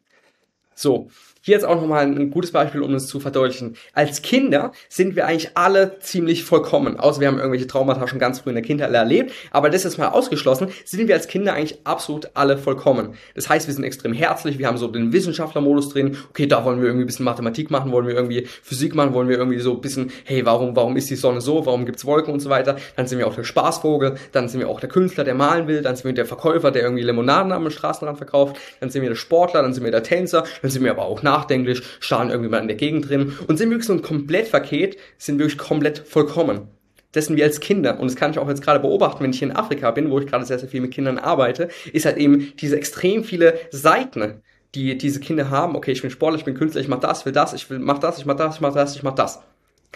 So, 0.76 1.10
hier 1.50 1.56
jetzt 1.56 1.66
auch 1.66 1.82
nochmal 1.82 2.06
ein 2.06 2.30
gutes 2.30 2.52
Beispiel, 2.52 2.82
um 2.82 2.94
es 2.94 3.08
zu 3.08 3.20
verdeutlichen. 3.20 3.76
Als 3.94 4.22
Kinder 4.22 4.72
sind 4.88 5.16
wir 5.16 5.26
eigentlich 5.26 5.52
alle 5.56 5.98
ziemlich 6.00 6.44
vollkommen, 6.44 7.00
außer 7.00 7.22
wir 7.22 7.28
haben 7.28 7.38
irgendwelche 7.38 7.66
Traumata 7.66 8.08
schon 8.08 8.20
ganz 8.20 8.40
früh 8.40 8.50
in 8.50 8.56
der 8.56 8.64
Kindheit 8.64 8.94
erlebt, 8.94 9.32
aber 9.50 9.72
das 9.72 9.84
ist 9.84 9.98
mal 9.98 10.10
ausgeschlossen, 10.10 10.68
sind 10.86 11.08
wir 11.08 11.16
als 11.16 11.28
Kinder 11.28 11.54
eigentlich 11.54 11.80
absolut 11.86 12.30
alle 12.36 12.60
vollkommen. 12.60 13.16
Das 13.34 13.50
heißt, 13.50 13.66
wir 13.66 13.74
sind 13.74 13.84
extrem 13.84 14.14
herzlich, 14.14 14.60
wir 14.60 14.68
haben 14.68 14.78
so 14.78 14.88
den 14.88 15.12
Wissenschaftlermodus 15.12 15.90
drin, 15.90 16.18
okay, 16.30 16.46
da 16.46 16.64
wollen 16.66 16.82
wir 16.82 16.88
irgendwie 16.88 17.06
ein 17.06 17.08
bisschen 17.08 17.26
Mathematik 17.26 17.72
machen, 17.72 17.92
wollen 17.92 18.06
wir 18.06 18.14
irgendwie 18.14 18.46
Physik 18.62 18.94
machen, 18.94 19.16
wollen 19.16 19.28
wir 19.28 19.38
irgendwie 19.38 19.60
so 19.60 19.74
ein 19.74 19.82
bisschen, 19.82 20.12
hey, 20.26 20.46
warum, 20.46 20.76
warum 20.76 20.98
ist 20.98 21.10
die 21.10 21.16
Sonne 21.16 21.42
so, 21.42 21.66
warum 21.66 21.88
gibt's 21.88 22.06
Wolken 22.06 22.32
und 22.32 22.42
so 22.42 22.52
weiter. 22.52 22.76
Dann 22.96 23.08
sind 23.08 23.18
wir 23.18 23.26
auch 23.26 23.36
der 23.36 23.44
Spaßvogel, 23.44 24.18
dann 24.34 24.50
sind 24.50 24.60
wir 24.60 24.70
auch 24.70 24.80
der 24.80 24.90
Künstler, 24.90 25.24
der 25.24 25.34
malen 25.34 25.68
will, 25.68 25.82
dann 25.82 25.96
sind 25.96 26.06
wir 26.06 26.14
der 26.14 26.28
Verkäufer, 26.28 26.70
der 26.70 26.84
irgendwie 26.84 27.04
Limonaden 27.04 27.52
am 27.52 27.68
Straßenrand 27.72 28.18
verkauft, 28.18 28.58
dann 28.82 28.92
sind 28.92 29.02
wir 29.02 29.10
der 29.10 29.16
Sportler, 29.16 29.64
dann 29.64 29.74
sind 29.74 29.84
wir 29.84 29.92
der 29.92 30.04
Tänzer, 30.04 30.44
dann 30.62 30.70
sind 30.70 30.84
wir 30.84 30.92
aber 30.92 31.06
auch 31.06 31.24
nachdenklich, 31.40 31.82
starren 32.00 32.30
irgendwie 32.30 32.50
mal 32.50 32.60
in 32.60 32.68
der 32.68 32.78
Gegend 32.78 33.10
drin 33.10 33.34
und 33.48 33.58
sind 33.58 33.70
wirklich 33.70 33.88
so 33.88 33.94
ein 33.94 34.02
Komplettpaket, 34.02 34.98
sind 35.18 35.40
wirklich 35.40 35.58
komplett 35.58 36.00
vollkommen. 36.00 36.68
Das 37.12 37.26
sind 37.26 37.38
wir 37.38 37.46
als 37.46 37.60
Kinder. 37.60 38.00
Und 38.00 38.08
das 38.08 38.16
kann 38.16 38.32
ich 38.32 38.38
auch 38.38 38.48
jetzt 38.48 38.62
gerade 38.62 38.80
beobachten, 38.80 39.24
wenn 39.24 39.32
ich 39.32 39.40
hier 39.40 39.48
in 39.48 39.56
Afrika 39.56 39.90
bin, 39.92 40.12
wo 40.12 40.20
ich 40.20 40.28
gerade 40.28 40.46
sehr, 40.46 40.60
sehr 40.60 40.70
viel 40.70 40.82
mit 40.82 40.92
Kindern 40.92 41.18
arbeite, 41.18 41.70
ist 41.92 42.06
halt 42.06 42.18
eben 42.18 42.54
diese 42.60 42.78
extrem 42.78 43.24
viele 43.24 43.60
Seiten, 43.72 44.42
die 44.76 44.96
diese 44.98 45.20
Kinder 45.20 45.50
haben. 45.50 45.76
Okay, 45.76 45.92
ich 45.92 46.02
bin 46.02 46.12
Sportler, 46.12 46.38
ich 46.38 46.46
bin 46.46 46.54
Künstler, 46.54 46.82
ich 46.82 46.88
mach 46.88 47.00
das, 47.00 47.26
will 47.26 47.34
das, 47.34 47.54
ich 47.54 47.68
will, 47.70 47.80
mach 47.80 47.98
das, 47.98 48.20
ich 48.20 48.26
mach 48.26 48.36
das, 48.36 48.56
ich 48.56 48.62
mach 48.62 48.74
das, 48.74 48.96
ich 48.96 49.04
mach 49.04 49.16
das. 49.16 49.40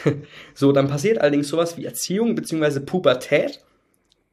so, 0.56 0.72
dann 0.72 0.88
passiert 0.88 1.20
allerdings 1.20 1.48
sowas 1.48 1.78
wie 1.78 1.86
Erziehung 1.86 2.34
bzw. 2.34 2.80
Pubertät 2.80 3.60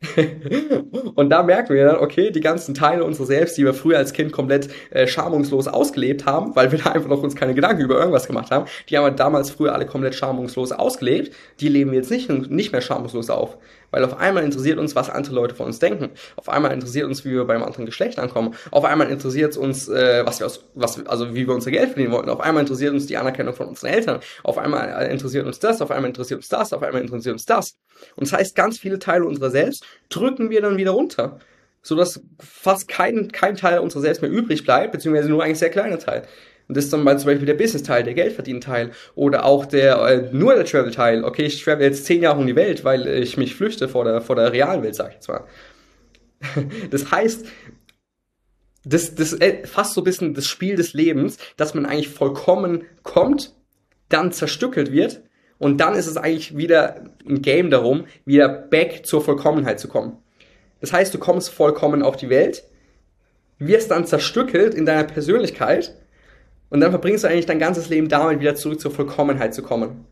und 1.15 1.29
da 1.29 1.43
merken 1.43 1.75
wir 1.75 1.85
dann, 1.85 1.97
okay, 1.97 2.31
die 2.31 2.41
ganzen 2.41 2.75
Teile 2.75 3.05
unserer 3.05 3.27
selbst, 3.27 3.59
die 3.59 3.65
wir 3.65 3.75
früher 3.75 3.99
als 3.99 4.15
Kind 4.15 4.33
komplett 4.33 4.71
äh, 4.91 5.07
schamungslos 5.07 5.69
ausgelebt 5.69 6.25
haben, 6.25 6.57
weil 6.57 6.73
wir 6.73 6.79
da 6.79 6.93
einfach 6.93 7.09
noch 7.09 7.23
uns 7.23 7.37
keine 7.37 7.55
Gedanken 7.55 7.83
über 7.83 7.99
irgendwas 7.99 8.27
gemacht 8.27 8.51
haben, 8.51 8.67
die 8.89 8.97
haben 8.97 9.05
wir 9.05 9.11
damals 9.11 9.51
früher 9.51 9.75
alle 9.75 9.85
komplett 9.85 10.15
schamungslos 10.15 10.73
ausgelebt, 10.73 11.35
die 11.61 11.69
leben 11.69 11.91
wir 11.91 11.99
jetzt 11.99 12.11
nicht, 12.11 12.31
nicht 12.31 12.73
mehr 12.73 12.81
schamungslos 12.81 13.29
auf. 13.29 13.59
Weil 13.91 14.05
auf 14.05 14.17
einmal 14.19 14.45
interessiert 14.45 14.79
uns, 14.79 14.95
was 14.95 15.11
andere 15.11 15.35
Leute 15.35 15.55
von 15.55 15.67
uns 15.67 15.79
denken. 15.79 16.11
Auf 16.37 16.49
einmal 16.49 16.73
interessiert 16.73 17.07
uns, 17.07 17.25
wie 17.25 17.33
wir 17.33 17.45
beim 17.45 17.63
anderen 17.63 17.87
Geschlecht 17.87 18.19
ankommen. 18.19 18.55
Auf 18.71 18.85
einmal 18.85 19.11
interessiert 19.11 19.57
uns, 19.57 19.89
äh, 19.89 20.25
was 20.25 20.41
wir 20.41 20.47
aus, 20.47 20.65
was, 20.75 21.05
also 21.07 21.35
wie 21.35 21.47
wir 21.47 21.55
unser 21.55 21.71
Geld 21.71 21.91
verdienen 21.91 22.13
wollten. 22.13 22.31
Auf 22.31 22.41
einmal 22.41 22.63
interessiert 22.63 22.93
uns 22.93 23.07
die 23.07 23.17
Anerkennung 23.17 23.55
von 23.55 23.69
unseren 23.69 23.89
Eltern. 23.89 24.21
Auf 24.43 24.59
einmal 24.59 25.07
interessiert 25.11 25.47
uns 25.47 25.59
das, 25.59 25.83
auf 25.83 25.91
einmal 25.91 26.09
interessiert 26.09 26.39
uns 26.39 26.49
das, 26.49 26.73
auf 26.73 26.83
einmal 26.83 27.03
interessiert 27.03 27.33
uns 27.33 27.45
das. 27.45 27.77
Und 28.17 28.31
das 28.31 28.39
heißt, 28.39 28.55
ganz 28.55 28.79
viele 28.79 28.99
Teile 28.99 29.25
unserer 29.25 29.51
selbst 29.51 29.85
drücken 30.09 30.51
wir 30.51 30.63
dann 30.63 30.77
wieder 30.77 30.93
runter. 30.93 31.39
Sodass 31.83 32.21
fast 32.39 32.89
kein, 32.89 33.33
kein 33.33 33.57
Teil 33.57 33.79
unserer 33.79 34.03
selbst 34.03 34.21
mehr 34.21 34.31
übrig 34.31 34.65
bleibt, 34.65 34.93
beziehungsweise 34.93 35.31
nur 35.31 35.43
eigentlich 35.43 35.59
sehr 35.59 35.71
kleiner 35.71 35.99
Teil. 35.99 36.27
Und 36.71 36.77
das 36.77 36.85
ist 36.85 36.93
dann 36.93 37.03
mal 37.03 37.19
zum 37.19 37.27
Beispiel 37.27 37.47
der 37.47 37.55
Business-Teil, 37.55 38.05
der 38.05 38.15
Geldverdienen-Teil 38.15 38.93
oder 39.17 39.45
auch 39.45 39.67
der 39.67 39.99
äh, 40.03 40.29
nur 40.31 40.55
der 40.55 40.65
Travel-Teil. 40.65 41.25
Okay, 41.25 41.43
ich 41.47 41.65
travel 41.65 41.85
jetzt 41.85 42.05
zehn 42.05 42.23
Jahre 42.23 42.39
um 42.39 42.47
die 42.47 42.55
Welt, 42.55 42.85
weil 42.85 43.09
ich 43.09 43.37
mich 43.37 43.57
flüchte 43.57 43.89
vor 43.89 44.05
der, 44.05 44.21
vor 44.21 44.37
der 44.37 44.53
realen 44.53 44.85
Welt, 44.85 44.95
sag 44.95 45.17
ich 45.21 45.27
mal. 45.27 45.43
Das 46.93 47.11
heißt, 47.11 47.45
das, 48.85 49.17
das 49.17 49.33
äh, 49.33 49.67
fast 49.67 49.95
so 49.95 50.03
ein 50.03 50.05
bisschen 50.05 50.33
das 50.33 50.47
Spiel 50.47 50.77
des 50.77 50.93
Lebens, 50.93 51.39
dass 51.57 51.75
man 51.75 51.87
eigentlich 51.87 52.09
vollkommen 52.09 52.85
kommt, 53.03 53.53
dann 54.09 54.31
zerstückelt 54.31 54.93
wird 54.93 55.23
und 55.59 55.79
dann 55.81 55.97
ist 55.97 56.07
es 56.07 56.17
eigentlich 56.17 56.57
wieder 56.57 57.03
ein 57.29 57.43
Game 57.43 57.71
darum, 57.71 58.05
wieder 58.25 58.49
back 58.49 59.05
zur 59.07 59.23
Vollkommenheit 59.25 59.81
zu 59.81 59.89
kommen. 59.89 60.19
Das 60.81 60.93
heißt, 60.93 61.13
du 61.13 61.19
kommst 61.19 61.51
vollkommen 61.51 62.05
auf 62.05 62.17
die 62.17 62.31
Welt, 62.31 62.63
wirst 63.59 63.91
dann 63.91 64.07
zerstückelt 64.07 64.73
in 64.73 64.87
deiner 64.87 65.03
Persönlichkeit 65.03 65.97
und 66.71 66.81
dann 66.81 66.91
verbringst 66.91 67.25
du 67.25 67.29
eigentlich 67.29 67.47
dein 67.47 67.59
ganzes 67.59 67.89
Leben 67.89 68.09
damit, 68.09 68.41
wieder 68.41 68.55
zurück 68.55 68.81
zur 68.81 68.91
Vollkommenheit 68.91 69.55
zu 69.55 69.63
kommen. 69.63 70.07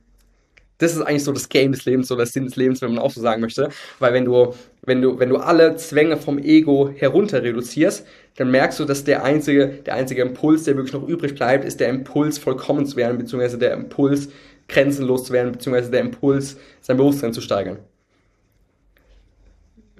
Das 0.78 0.94
ist 0.94 1.00
eigentlich 1.02 1.24
so 1.24 1.32
das 1.32 1.48
Game 1.48 1.72
des 1.72 1.84
Lebens 1.86 2.10
oder 2.12 2.22
das 2.22 2.32
Sinn 2.32 2.44
des 2.44 2.54
Lebens, 2.54 2.80
wenn 2.82 2.94
man 2.94 3.02
auch 3.02 3.10
so 3.10 3.20
sagen 3.20 3.40
möchte. 3.40 3.68
Weil 3.98 4.12
wenn 4.12 4.24
du, 4.24 4.54
wenn 4.82 5.02
du, 5.02 5.18
wenn 5.18 5.28
du 5.28 5.36
alle 5.38 5.74
Zwänge 5.76 6.16
vom 6.16 6.38
Ego 6.38 6.90
herunter 6.96 7.42
reduzierst, 7.42 8.06
dann 8.36 8.52
merkst 8.52 8.78
du, 8.78 8.84
dass 8.84 9.02
der 9.02 9.24
einzige, 9.24 9.66
der 9.66 9.94
einzige 9.94 10.22
Impuls, 10.22 10.64
der 10.64 10.76
wirklich 10.76 10.94
noch 10.94 11.06
übrig 11.08 11.34
bleibt, 11.34 11.64
ist 11.64 11.80
der 11.80 11.88
Impuls, 11.88 12.38
vollkommen 12.38 12.86
zu 12.86 12.96
werden, 12.96 13.18
beziehungsweise 13.18 13.58
der 13.58 13.72
Impuls, 13.72 14.28
grenzenlos 14.68 15.24
zu 15.24 15.32
werden, 15.32 15.50
beziehungsweise 15.50 15.90
der 15.90 16.00
Impuls, 16.00 16.56
sein 16.80 16.96
Bewusstsein 16.96 17.32
zu 17.32 17.40
steigern. 17.40 17.78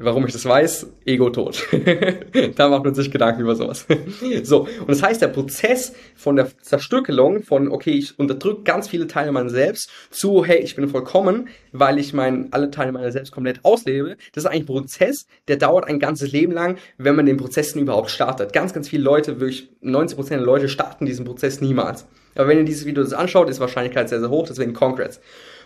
Warum 0.01 0.27
ich 0.27 0.33
das 0.33 0.45
weiß? 0.45 0.93
Ego 1.05 1.31
tot. 1.31 1.67
da 2.57 2.69
macht 2.69 2.85
man 2.85 2.95
sich 2.95 3.11
Gedanken 3.11 3.43
über 3.43 3.57
sowas. 3.57 3.87
so, 4.45 4.61
und 4.63 4.89
das 4.89 5.03
heißt, 5.03 5.21
der 5.21 5.29
Prozess 5.29 5.93
von 6.15 6.37
der 6.37 6.49
Zerstückelung 6.63 7.43
von, 7.43 7.69
okay, 7.69 7.91
ich 7.91 8.19
unterdrücke 8.19 8.63
ganz 8.63 8.89
viele 8.89 9.07
Teile 9.07 9.33
meiner 9.33 9.51
selbst, 9.51 9.91
zu, 10.11 10.45
hey, 10.45 10.59
ich 10.59 10.77
bin 10.77 10.89
vollkommen, 10.89 11.49
weil 11.73 11.99
ich 11.99 12.13
mein, 12.13 12.53
alle 12.53 12.71
Teile 12.71 12.93
meiner 12.93 13.11
selbst 13.11 13.33
komplett 13.33 13.65
auslebe, 13.65 14.17
das 14.33 14.45
ist 14.45 14.51
eigentlich 14.51 14.63
ein 14.63 14.67
Prozess, 14.67 15.27
der 15.49 15.57
dauert 15.57 15.87
ein 15.87 15.99
ganzes 15.99 16.33
Leben 16.33 16.53
lang, 16.53 16.79
wenn 16.97 17.17
man 17.17 17.27
den 17.27 17.37
Prozess 17.37 17.75
überhaupt 17.75 18.11
startet. 18.11 18.53
Ganz, 18.53 18.73
ganz 18.73 18.89
viele 18.89 19.03
Leute, 19.03 19.41
wirklich 19.41 19.69
90% 19.83 20.29
der 20.29 20.41
Leute 20.41 20.69
starten 20.69 21.07
diesen 21.07 21.25
Prozess 21.25 21.61
niemals. 21.61 22.07
Aber 22.39 22.49
wenn 22.49 22.59
ihr 22.59 22.65
dieses 22.65 22.87
Video 22.87 23.03
das 23.03 23.13
anschaut, 23.13 23.51
ist 23.51 23.59
Wahrscheinlichkeit 23.59 24.09
sehr, 24.09 24.21
sehr 24.21 24.31
hoch, 24.31 24.47
deswegen 24.49 24.73
Congrats. 24.73 25.21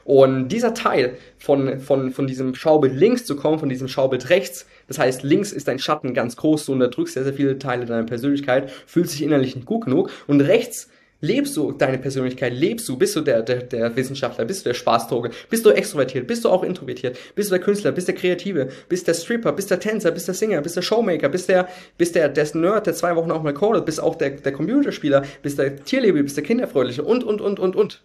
Und 0.05 0.49
dieser 0.49 0.73
Teil 0.73 1.19
von, 1.39 1.79
von, 1.81 2.11
von 2.11 2.27
diesem 2.27 2.55
Schaubild 2.55 2.95
links 2.95 3.27
zu 3.27 3.37
kommen, 3.37 3.59
von 3.59 3.69
diesem 3.69 3.89
Schaubild 3.89 4.31
rechts, 4.31 4.67
das 4.89 4.99
heißt, 4.99 5.23
links 5.23 5.53
ist 5.53 5.69
dein 5.69 5.79
Schatten 5.79 6.15
ganz 6.15 6.35
groß, 6.37 6.67
du 6.67 6.73
unterdrückst 6.73 7.15
sehr, 7.15 7.25
sehr 7.25 7.35
viele 7.35 7.59
Teile 7.59 7.85
deiner 7.85 8.05
Persönlichkeit, 8.05 8.71
fühlst 8.87 9.13
dich 9.13 9.23
innerlich 9.23 9.55
nicht 9.55 9.67
gut 9.67 9.85
genug. 9.85 10.11
Und 10.27 10.41
rechts 10.41 10.89
lebst 11.23 11.57
du 11.57 11.73
deine 11.73 11.99
Persönlichkeit, 11.99 12.53
lebst 12.53 12.89
du, 12.89 12.99
bist 12.99 13.17
du 13.17 13.21
der, 13.23 13.43
der, 13.43 13.63
der 13.63 13.97
Wissenschaftler, 13.97 14.45
bist 14.45 14.67
du 14.67 14.71
der 14.71 14.75
Spaßdroge, 14.75 15.31
bist 15.49 15.65
du 15.65 15.71
extrovertiert, 15.71 16.27
bist 16.27 16.45
du 16.45 16.51
auch 16.51 16.65
introvertiert, 16.65 17.17
bist 17.35 17.51
du 17.51 17.55
der 17.55 17.65
Künstler, 17.65 17.93
bist 17.93 18.09
der 18.09 18.15
Kreative, 18.17 18.69
bist 18.89 19.07
der 19.07 19.15
Stripper, 19.15 19.53
bist 19.53 19.71
der 19.71 19.81
Tänzer, 19.81 20.11
bist 20.11 20.27
der 20.27 20.35
Singer, 20.35 20.61
bist 20.61 20.77
der 20.77 20.83
Showmaker, 20.83 21.29
bist 21.29 21.49
der, 21.49 21.69
bist 21.97 22.17
der, 22.17 22.29
der 22.29 22.49
Nerd, 22.57 22.87
der 22.87 22.95
zwei 22.95 23.15
Wochen 23.17 23.31
auch 23.31 23.43
mal 23.43 23.55
codet, 23.55 23.87
bist 23.87 24.03
auch 24.03 24.17
der, 24.17 24.31
der 24.31 24.53
Computerspieler, 24.53 25.25
bist 25.43 25.59
der 25.59 25.77
Tierliebe, 25.85 26.23
bist 26.23 26.37
der 26.37 26.45
Kinderfreundliche 26.45 27.05
und, 27.05 27.23
und, 27.25 27.41
und, 27.41 27.61
und, 27.61 27.77
und. 27.77 28.03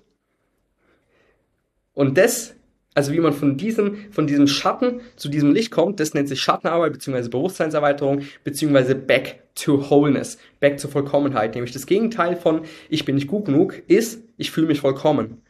Und 1.94 2.18
das, 2.18 2.54
also 2.98 3.14
wie 3.14 3.20
man 3.20 3.32
von 3.32 3.58
diesem, 3.58 3.96
von 4.10 4.26
diesem 4.26 4.48
Schatten 4.48 5.02
zu 5.18 5.30
diesem 5.30 5.54
Licht 5.54 5.70
kommt, 5.70 6.00
das 6.00 6.16
nennt 6.16 6.28
sich 6.28 6.42
Schattenarbeit 6.42 6.94
bzw. 6.94 7.30
Bewusstseinserweiterung 7.30 8.24
bzw. 8.44 8.96
Back 8.96 9.44
to 9.54 9.88
Wholeness, 9.92 10.40
Back 10.60 10.80
zur 10.80 10.90
Vollkommenheit. 10.90 11.54
Nämlich 11.54 11.72
das 11.72 11.86
Gegenteil 11.86 12.36
von 12.36 12.62
ich 12.90 13.06
bin 13.06 13.14
nicht 13.14 13.28
gut 13.28 13.46
genug 13.46 13.84
ist, 13.88 14.24
ich 14.38 14.50
fühle 14.50 14.66
mich 14.66 14.80
vollkommen. 14.80 15.44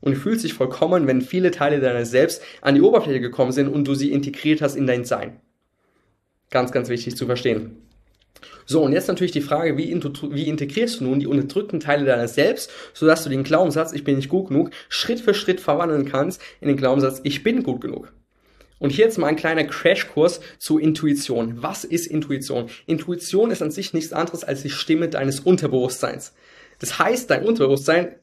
Und 0.00 0.16
du 0.16 0.18
fühlst 0.18 0.42
dich 0.42 0.54
vollkommen, 0.54 1.06
wenn 1.06 1.22
viele 1.22 1.52
Teile 1.52 1.78
deiner 1.78 2.04
selbst 2.04 2.42
an 2.62 2.74
die 2.74 2.82
Oberfläche 2.82 3.20
gekommen 3.20 3.52
sind 3.52 3.68
und 3.68 3.86
du 3.86 3.94
sie 3.94 4.10
integriert 4.10 4.60
hast 4.60 4.74
in 4.74 4.88
dein 4.88 5.04
Sein. 5.04 5.38
Ganz, 6.50 6.72
ganz 6.72 6.88
wichtig 6.88 7.14
zu 7.14 7.26
verstehen. 7.26 7.76
So, 8.70 8.82
und 8.82 8.92
jetzt 8.92 9.08
natürlich 9.08 9.32
die 9.32 9.40
Frage, 9.40 9.78
wie, 9.78 9.94
wie 9.94 10.46
integrierst 10.46 11.00
du 11.00 11.04
nun 11.04 11.20
die 11.20 11.26
unterdrückten 11.26 11.80
Teile 11.80 12.04
deiner 12.04 12.28
selbst, 12.28 12.70
sodass 12.92 13.24
du 13.24 13.30
den 13.30 13.42
Glaubenssatz, 13.42 13.94
ich 13.94 14.04
bin 14.04 14.16
nicht 14.16 14.28
gut 14.28 14.48
genug, 14.48 14.72
Schritt 14.90 15.20
für 15.20 15.32
Schritt 15.32 15.58
verwandeln 15.58 16.04
kannst 16.04 16.42
in 16.60 16.68
den 16.68 16.76
Glaubenssatz, 16.76 17.22
ich 17.24 17.42
bin 17.42 17.62
gut 17.62 17.80
genug. 17.80 18.12
Und 18.78 18.90
hier 18.90 19.06
jetzt 19.06 19.16
mal 19.16 19.28
ein 19.28 19.36
kleiner 19.36 19.64
Crashkurs 19.64 20.40
zu 20.58 20.78
Intuition. 20.78 21.62
Was 21.62 21.84
ist 21.84 22.08
Intuition? 22.08 22.68
Intuition 22.84 23.50
ist 23.50 23.62
an 23.62 23.70
sich 23.70 23.94
nichts 23.94 24.12
anderes 24.12 24.44
als 24.44 24.60
die 24.60 24.68
Stimme 24.68 25.08
deines 25.08 25.40
Unterbewusstseins. 25.40 26.34
Das 26.78 26.98
heißt, 26.98 27.30
dein 27.30 27.46
Unterbewusstsein 27.46 28.16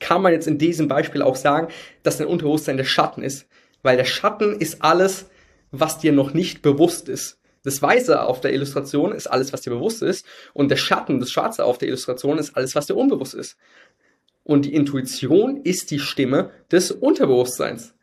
kann 0.00 0.20
man 0.20 0.34
jetzt 0.34 0.46
in 0.46 0.58
diesem 0.58 0.88
Beispiel 0.88 1.22
auch 1.22 1.34
sagen, 1.34 1.68
dass 2.02 2.18
dein 2.18 2.26
Unterbewusstsein 2.26 2.76
der 2.76 2.84
Schatten 2.84 3.22
ist. 3.22 3.46
Weil 3.82 3.96
der 3.96 4.04
Schatten 4.04 4.60
ist 4.60 4.82
alles, 4.82 5.30
was 5.70 5.98
dir 5.98 6.12
noch 6.12 6.34
nicht 6.34 6.60
bewusst 6.60 7.08
ist. 7.08 7.37
Das 7.64 7.82
Weiße 7.82 8.22
auf 8.22 8.40
der 8.40 8.52
Illustration 8.52 9.12
ist 9.12 9.26
alles, 9.26 9.52
was 9.52 9.62
dir 9.62 9.70
bewusst 9.70 10.02
ist. 10.02 10.26
Und 10.54 10.70
der 10.70 10.76
Schatten, 10.76 11.20
das 11.20 11.30
Schwarze 11.30 11.64
auf 11.64 11.78
der 11.78 11.88
Illustration 11.88 12.38
ist 12.38 12.56
alles, 12.56 12.74
was 12.74 12.86
dir 12.86 12.96
unbewusst 12.96 13.34
ist. 13.34 13.56
Und 14.44 14.64
die 14.64 14.74
Intuition 14.74 15.60
ist 15.62 15.90
die 15.90 15.98
Stimme 15.98 16.50
des 16.70 16.90
Unterbewusstseins. 16.90 17.94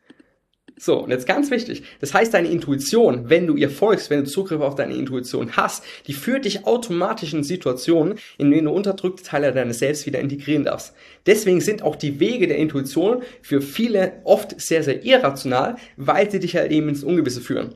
So, 0.77 1.01
und 1.03 1.09
jetzt 1.09 1.25
ganz 1.25 1.51
wichtig. 1.51 1.83
Das 2.01 2.13
heißt, 2.13 2.33
deine 2.33 2.49
Intuition, 2.49 3.29
wenn 3.29 3.47
du 3.47 3.55
ihr 3.55 3.69
folgst, 3.69 4.09
wenn 4.09 4.25
du 4.25 4.29
Zugriff 4.29 4.59
auf 4.59 4.75
deine 4.75 4.95
Intuition 4.95 5.55
hast, 5.55 5.85
die 6.05 6.13
führt 6.13 6.43
dich 6.43 6.65
automatisch 6.65 7.33
in 7.33 7.43
Situationen, 7.43 8.19
in 8.37 8.51
denen 8.51 8.65
du 8.65 8.71
unterdrückte 8.71 9.23
Teile 9.23 9.53
deines 9.53 9.79
Selbst 9.79 10.05
wieder 10.05 10.19
integrieren 10.19 10.65
darfst. 10.65 10.93
Deswegen 11.25 11.61
sind 11.61 11.81
auch 11.81 11.95
die 11.95 12.19
Wege 12.19 12.47
der 12.47 12.57
Intuition 12.57 13.23
für 13.41 13.61
viele 13.61 14.19
oft 14.25 14.59
sehr, 14.59 14.83
sehr 14.83 15.05
irrational, 15.05 15.77
weil 15.95 16.29
sie 16.29 16.39
dich 16.39 16.57
halt 16.57 16.71
eben 16.71 16.89
ins 16.89 17.05
Ungewisse 17.05 17.39
führen. 17.39 17.73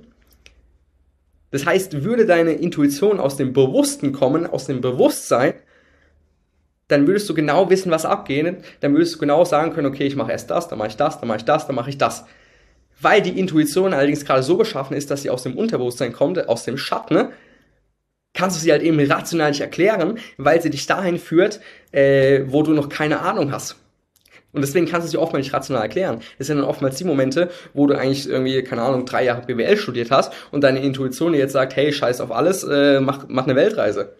Das 1.51 1.65
heißt, 1.65 2.03
würde 2.03 2.25
deine 2.25 2.51
Intuition 2.53 3.20
aus 3.20 3.38
dem 3.38 3.53
Bewussten 3.53 4.12
kommen, 4.12 4.46
aus 4.46 4.65
dem 4.65 4.82
Bewusstsein, 4.82 5.53
dann 6.89 7.08
würdest 7.08 7.29
du 7.29 7.34
genau 7.34 7.70
wissen, 7.70 7.91
was 7.91 8.06
abgeht. 8.06 8.58
Dann 8.82 8.94
würdest 8.94 9.15
du 9.15 9.20
genau 9.20 9.46
sagen 9.46 9.74
können, 9.74 9.88
okay, 9.88 10.06
ich 10.06 10.15
mache 10.15 10.32
erst 10.32 10.50
das, 10.50 10.68
dann 10.68 10.77
mache 10.79 10.89
ich 10.89 10.98
das, 10.98 11.20
dann 11.20 11.27
mache 11.27 11.38
ich 11.38 11.46
das, 11.46 11.68
dann 11.68 11.75
mache 11.75 11.89
ich 11.89 11.98
das. 11.98 12.25
Weil 13.00 13.22
die 13.22 13.39
Intuition 13.39 13.94
allerdings 13.94 14.25
gerade 14.25 14.44
so 14.44 14.58
geschaffen 14.58 14.98
ist, 14.98 15.10
dass 15.10 15.22
sie 15.22 15.29
aus 15.29 15.44
dem 15.44 15.56
Unterbewusstsein 15.56 16.12
kommt, 16.12 16.50
aus 16.50 16.65
dem 16.65 16.77
Schatten, 16.77 17.29
kannst 18.34 18.58
du 18.58 18.62
sie 18.62 18.72
halt 18.72 18.82
eben 18.82 19.00
rational 19.00 19.51
nicht 19.51 19.62
erklären, 19.62 20.20
weil 20.38 20.62
sie 20.62 20.70
dich 20.70 20.86
dahin 20.88 21.20
führt, 21.20 21.62
äh, 21.91 22.41
wo 22.48 22.63
du 22.63 22.74
noch 22.74 22.89
keine 22.89 23.22
Ahnung 23.22 23.51
hast. 23.51 23.75
Und 24.51 24.62
deswegen 24.62 24.88
kannst 24.88 25.06
du 25.06 25.08
es 25.08 25.12
dir 25.12 25.22
oftmals 25.22 25.46
nicht 25.46 25.53
rational 25.53 25.84
erklären. 25.84 26.22
Das 26.38 26.48
sind 26.48 26.58
dann 26.58 26.65
oftmals 26.65 26.96
die 26.96 27.03
Momente, 27.03 27.50
wo 27.74 27.86
du 27.88 27.96
eigentlich 27.96 28.27
irgendwie, 28.27 28.62
keine 28.63 28.82
Ahnung, 28.82 29.06
drei 29.06 29.24
Jahre 29.24 29.46
BWL 29.46 29.77
studiert 29.77 30.12
hast 30.12 30.34
und 30.51 30.63
deine 30.63 30.82
Intuition 30.82 31.34
dir 31.34 31.39
jetzt 31.39 31.53
sagt, 31.53 31.75
hey, 31.75 31.94
scheiß 31.94 32.22
auf 32.22 32.32
alles, 32.32 32.63
äh, 32.63 33.00
mach, 33.00 33.25
mach 33.27 33.44
eine 33.44 33.56
Weltreise 33.56 34.13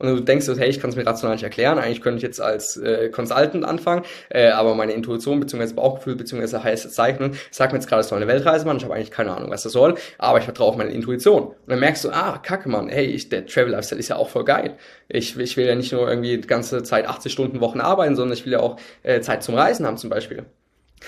und 0.00 0.08
du 0.08 0.20
denkst, 0.20 0.46
hey, 0.56 0.68
ich 0.68 0.80
kann 0.80 0.90
es 0.90 0.96
mir 0.96 1.06
rational 1.06 1.36
nicht 1.36 1.44
erklären, 1.44 1.78
eigentlich 1.78 2.00
könnte 2.00 2.16
ich 2.16 2.22
jetzt 2.22 2.40
als 2.40 2.76
äh, 2.76 3.10
Consultant 3.10 3.64
anfangen, 3.64 4.04
äh, 4.30 4.48
aber 4.48 4.74
meine 4.74 4.92
Intuition 4.92 5.38
bzw. 5.40 5.74
Bauchgefühl 5.74 6.16
bzw. 6.16 6.58
heiße 6.58 6.90
Zeichnen 6.90 7.36
sagt 7.50 7.72
mir 7.72 7.78
jetzt 7.78 7.88
gerade, 7.88 8.00
es 8.00 8.08
soll 8.08 8.16
eine 8.16 8.26
Weltreise 8.26 8.64
machen, 8.64 8.78
ich 8.78 8.84
habe 8.84 8.94
eigentlich 8.94 9.10
keine 9.10 9.36
Ahnung, 9.36 9.50
was 9.50 9.62
das 9.62 9.72
soll, 9.72 9.94
aber 10.18 10.38
ich 10.38 10.44
vertraue 10.44 10.68
auf 10.68 10.76
meine 10.76 10.90
Intuition. 10.90 11.48
Und 11.48 11.56
dann 11.66 11.80
merkst 11.80 12.04
du, 12.04 12.10
ah, 12.10 12.38
kacke, 12.38 12.68
Mann, 12.68 12.88
hey, 12.88 13.04
ich, 13.04 13.28
der 13.28 13.46
Travel 13.46 13.70
Lifestyle 13.70 13.98
ist 13.98 14.08
ja 14.08 14.16
auch 14.16 14.30
voll 14.30 14.44
geil. 14.44 14.76
Ich, 15.08 15.38
ich 15.38 15.56
will 15.56 15.66
ja 15.66 15.74
nicht 15.74 15.92
nur 15.92 16.08
irgendwie 16.08 16.38
die 16.38 16.48
ganze 16.48 16.82
Zeit 16.82 17.06
80 17.06 17.32
Stunden 17.32 17.60
Wochen 17.60 17.80
arbeiten, 17.80 18.16
sondern 18.16 18.36
ich 18.36 18.44
will 18.46 18.52
ja 18.52 18.60
auch 18.60 18.76
äh, 19.02 19.20
Zeit 19.20 19.42
zum 19.42 19.54
Reisen 19.54 19.86
haben 19.86 19.98
zum 19.98 20.10
Beispiel. 20.10 20.44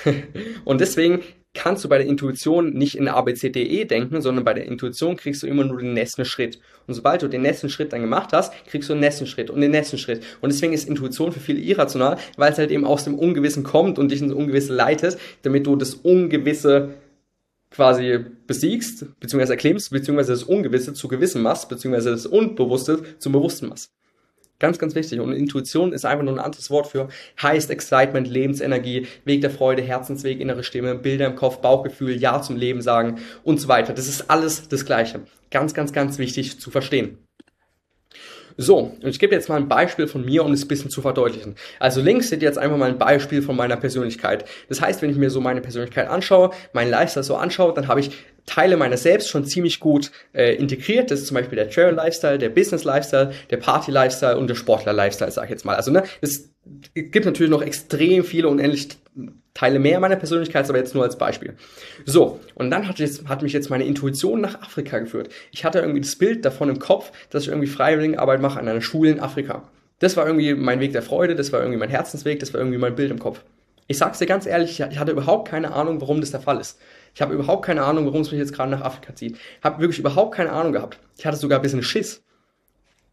und 0.65 0.81
deswegen 0.81 1.23
kannst 1.55 1.85
du 1.85 1.89
bei 1.89 1.99
der 1.99 2.07
Intuition 2.07 2.73
nicht 2.73 2.97
in 2.97 3.09
ABCDE 3.09 3.85
denken, 3.85 4.23
sondern 4.23 4.45
bei 4.45 4.55
der 4.55 4.67
Intuition 4.67 5.17
kriegst 5.17 5.43
du 5.43 5.47
immer 5.47 5.65
nur 5.65 5.79
den 5.79 5.93
nächsten 5.93 6.25
Schritt. 6.25 6.59
Und 6.87 6.95
sobald 6.95 7.23
du 7.23 7.29
den 7.29 7.43
nächsten 7.43 7.69
Schritt 7.69 7.93
dann 7.93 8.01
gemacht 8.01 8.31
hast, 8.33 8.53
kriegst 8.67 8.89
du 8.89 8.95
den 8.95 9.01
nächsten 9.01 9.27
Schritt 9.27 9.51
und 9.51 9.61
den 9.61 9.71
nächsten 9.71 9.99
Schritt. 9.99 10.23
Und 10.41 10.51
deswegen 10.53 10.73
ist 10.73 10.89
Intuition 10.89 11.33
für 11.33 11.41
viele 11.41 11.61
irrational, 11.61 12.17
weil 12.37 12.53
es 12.53 12.59
halt 12.59 12.71
eben 12.71 12.87
aus 12.87 13.05
dem 13.05 13.19
Ungewissen 13.19 13.65
kommt 13.65 13.99
und 13.99 14.11
dich 14.11 14.23
ins 14.23 14.33
Ungewisse 14.33 14.73
leitet, 14.73 15.19
damit 15.43 15.67
du 15.67 15.77
das 15.77 15.95
Ungewisse 15.95 16.95
quasi 17.71 18.19
besiegst, 18.47 19.07
beziehungsweise 19.21 19.53
erklemmst, 19.55 19.91
beziehungsweise 19.91 20.33
das 20.33 20.45
Ungewisse 20.45 20.95
zu 20.95 21.09
Gewissen 21.09 21.43
machst, 21.43 21.69
beziehungsweise 21.69 22.11
das 22.11 22.27
Unbewusste 22.27 23.03
zum 23.19 23.33
Bewussten 23.33 23.69
machst. 23.69 23.93
Ganz, 24.63 24.79
ganz 24.79 24.95
wichtig. 24.95 25.19
Und 25.19 25.33
Intuition 25.33 25.93
ist 25.93 26.05
einfach 26.05 26.23
nur 26.25 26.35
ein 26.35 26.39
anderes 26.39 26.71
Wort 26.71 26.87
für 26.87 27.09
Highest 27.43 27.69
Excitement, 27.73 28.29
Lebensenergie, 28.29 29.09
Weg 29.25 29.41
der 29.41 29.51
Freude, 29.51 29.83
Herzensweg, 29.83 30.39
innere 30.39 30.63
Stimme, 30.63 30.95
Bilder 30.95 31.27
im 31.27 31.35
Kopf, 31.35 31.59
Bauchgefühl, 31.59 32.17
Ja 32.17 32.41
zum 32.43 32.57
Leben 32.57 32.81
sagen 32.81 33.19
und 33.43 33.61
so 33.61 33.67
weiter. 33.67 33.93
Das 33.93 34.07
ist 34.07 34.31
alles 34.31 34.69
das 34.69 34.87
Gleiche. 34.87 35.23
Ganz, 35.51 35.75
ganz, 35.75 35.93
ganz 35.93 36.19
wichtig 36.19 36.61
zu 36.61 36.71
verstehen. 36.71 37.19
So, 38.57 38.97
und 39.03 39.09
ich 39.09 39.19
gebe 39.19 39.35
jetzt 39.35 39.49
mal 39.49 39.57
ein 39.57 39.69
Beispiel 39.69 40.07
von 40.07 40.25
mir, 40.25 40.45
um 40.45 40.53
es 40.53 40.65
ein 40.65 40.69
bisschen 40.69 40.91
zu 40.91 41.01
verdeutlichen. 41.03 41.57
Also 41.79 42.01
links 42.01 42.29
seht 42.29 42.43
ihr 42.43 42.49
jetzt 42.49 42.59
einfach 42.59 42.77
mal 42.77 42.89
ein 42.89 42.99
Beispiel 42.99 43.43
von 43.43 43.57
meiner 43.57 43.77
Persönlichkeit. 43.77 44.45
Das 44.69 44.81
heißt, 44.81 45.03
wenn 45.03 45.11
ich 45.11 45.17
mir 45.17 45.31
so 45.31 45.41
meine 45.41 45.61
Persönlichkeit 45.61 46.09
anschaue, 46.09 46.51
meinen 46.73 46.91
Lifestyle 46.91 47.25
so 47.25 47.37
anschaue, 47.37 47.75
dann 47.75 47.89
habe 47.89 48.01
ich 48.01 48.11
Teile 48.47 48.77
meiner 48.77 48.97
selbst 48.97 49.29
schon 49.29 49.45
ziemlich 49.45 49.79
gut 49.79 50.11
äh, 50.33 50.55
integriert. 50.57 51.11
Das 51.11 51.21
ist 51.21 51.27
zum 51.29 51.37
Beispiel 51.37 51.57
der 51.57 51.71
Travel 51.71 51.95
Lifestyle, 51.95 52.39
der 52.39 52.49
Business 52.49 52.85
Lifestyle, 52.85 53.33
der 53.51 53.57
Party 53.59 53.91
Lifestyle 53.91 54.37
und 54.37 54.49
der 54.49 54.57
Sportler 54.57 54.93
Lifestyle, 54.93 55.31
sag 55.31 55.45
ich 55.45 55.51
jetzt 55.51 55.65
mal. 55.65 55.77
Also 55.77 55.91
ne, 55.91 56.03
es 56.21 56.51
gibt 56.95 57.25
natürlich 57.25 57.51
noch 57.51 57.63
extrem 57.63 58.25
viele 58.25 58.49
unendlich 58.49 58.89
Teile 59.55 59.79
mehr 59.79 60.01
meiner 60.01 60.17
Persönlichkeit, 60.17 60.69
aber 60.69 60.79
jetzt 60.79 60.95
nur 60.95 61.05
als 61.05 61.19
Beispiel. 61.19 61.55
So, 62.07 62.41
und 62.55 62.71
dann 62.71 62.89
hat, 62.89 62.99
jetzt, 62.99 63.29
hat 63.29 63.43
mich 63.43 63.53
jetzt 63.53 63.69
meine 63.69 63.85
Intuition 63.85 64.41
nach 64.41 64.63
Afrika 64.63 64.99
geführt. 64.99 65.29
Ich 65.51 65.65
hatte 65.65 65.81
irgendwie 65.81 66.01
das 66.01 66.17
Bild 66.17 66.45
davon 66.45 66.71
im 66.71 66.79
Kopf, 66.79 67.13
dass 67.31 67.43
ich 67.43 67.49
irgendwie 67.49 67.69
Freiwilligenarbeit 67.69 68.41
mache 68.41 68.59
an 68.59 68.69
einer 68.69 68.81
Schule 68.81 69.11
in 69.11 69.21
Afrika. 69.21 69.69
Das 69.99 70.17
war 70.17 70.27
irgendwie 70.27 70.55
mein 70.55 70.81
Weg 70.81 70.93
der 70.93 71.03
Freude, 71.03 71.37
das 71.37 71.53
war 71.53 71.61
irgendwie 71.61 71.79
mein 71.79 71.91
Herzensweg, 71.91 72.41
das 72.41 72.53
war 72.55 72.61
irgendwie 72.61 72.79
mein 72.79 72.95
Bild 72.95 73.11
im 73.11 73.19
Kopf. 73.19 73.43
Ich 73.89 73.99
sag's 73.99 74.19
dir 74.19 74.27
ganz 74.27 74.47
ehrlich, 74.47 74.81
ich 74.81 74.99
hatte 74.99 75.13
überhaupt 75.13 75.49
keine 75.49 75.73
Ahnung, 75.75 76.01
warum 76.01 76.21
das 76.21 76.31
der 76.31 76.41
Fall 76.41 76.59
ist. 76.59 76.81
Ich 77.15 77.21
habe 77.21 77.35
überhaupt 77.35 77.65
keine 77.65 77.83
Ahnung, 77.83 78.07
warum 78.07 78.23
es 78.23 78.31
mich 78.31 78.41
jetzt 78.41 78.55
gerade 78.55 78.71
nach 78.71 78.81
Afrika 78.81 79.15
zieht. 79.15 79.37
Habe 79.63 79.81
wirklich 79.81 79.99
überhaupt 79.99 80.35
keine 80.35 80.51
Ahnung 80.53 80.73
gehabt. 80.73 80.99
Ich 81.19 81.27
hatte 81.27 81.37
sogar 81.37 81.59
ein 81.59 81.63
bisschen 81.63 81.83
Schiss. 81.83 82.22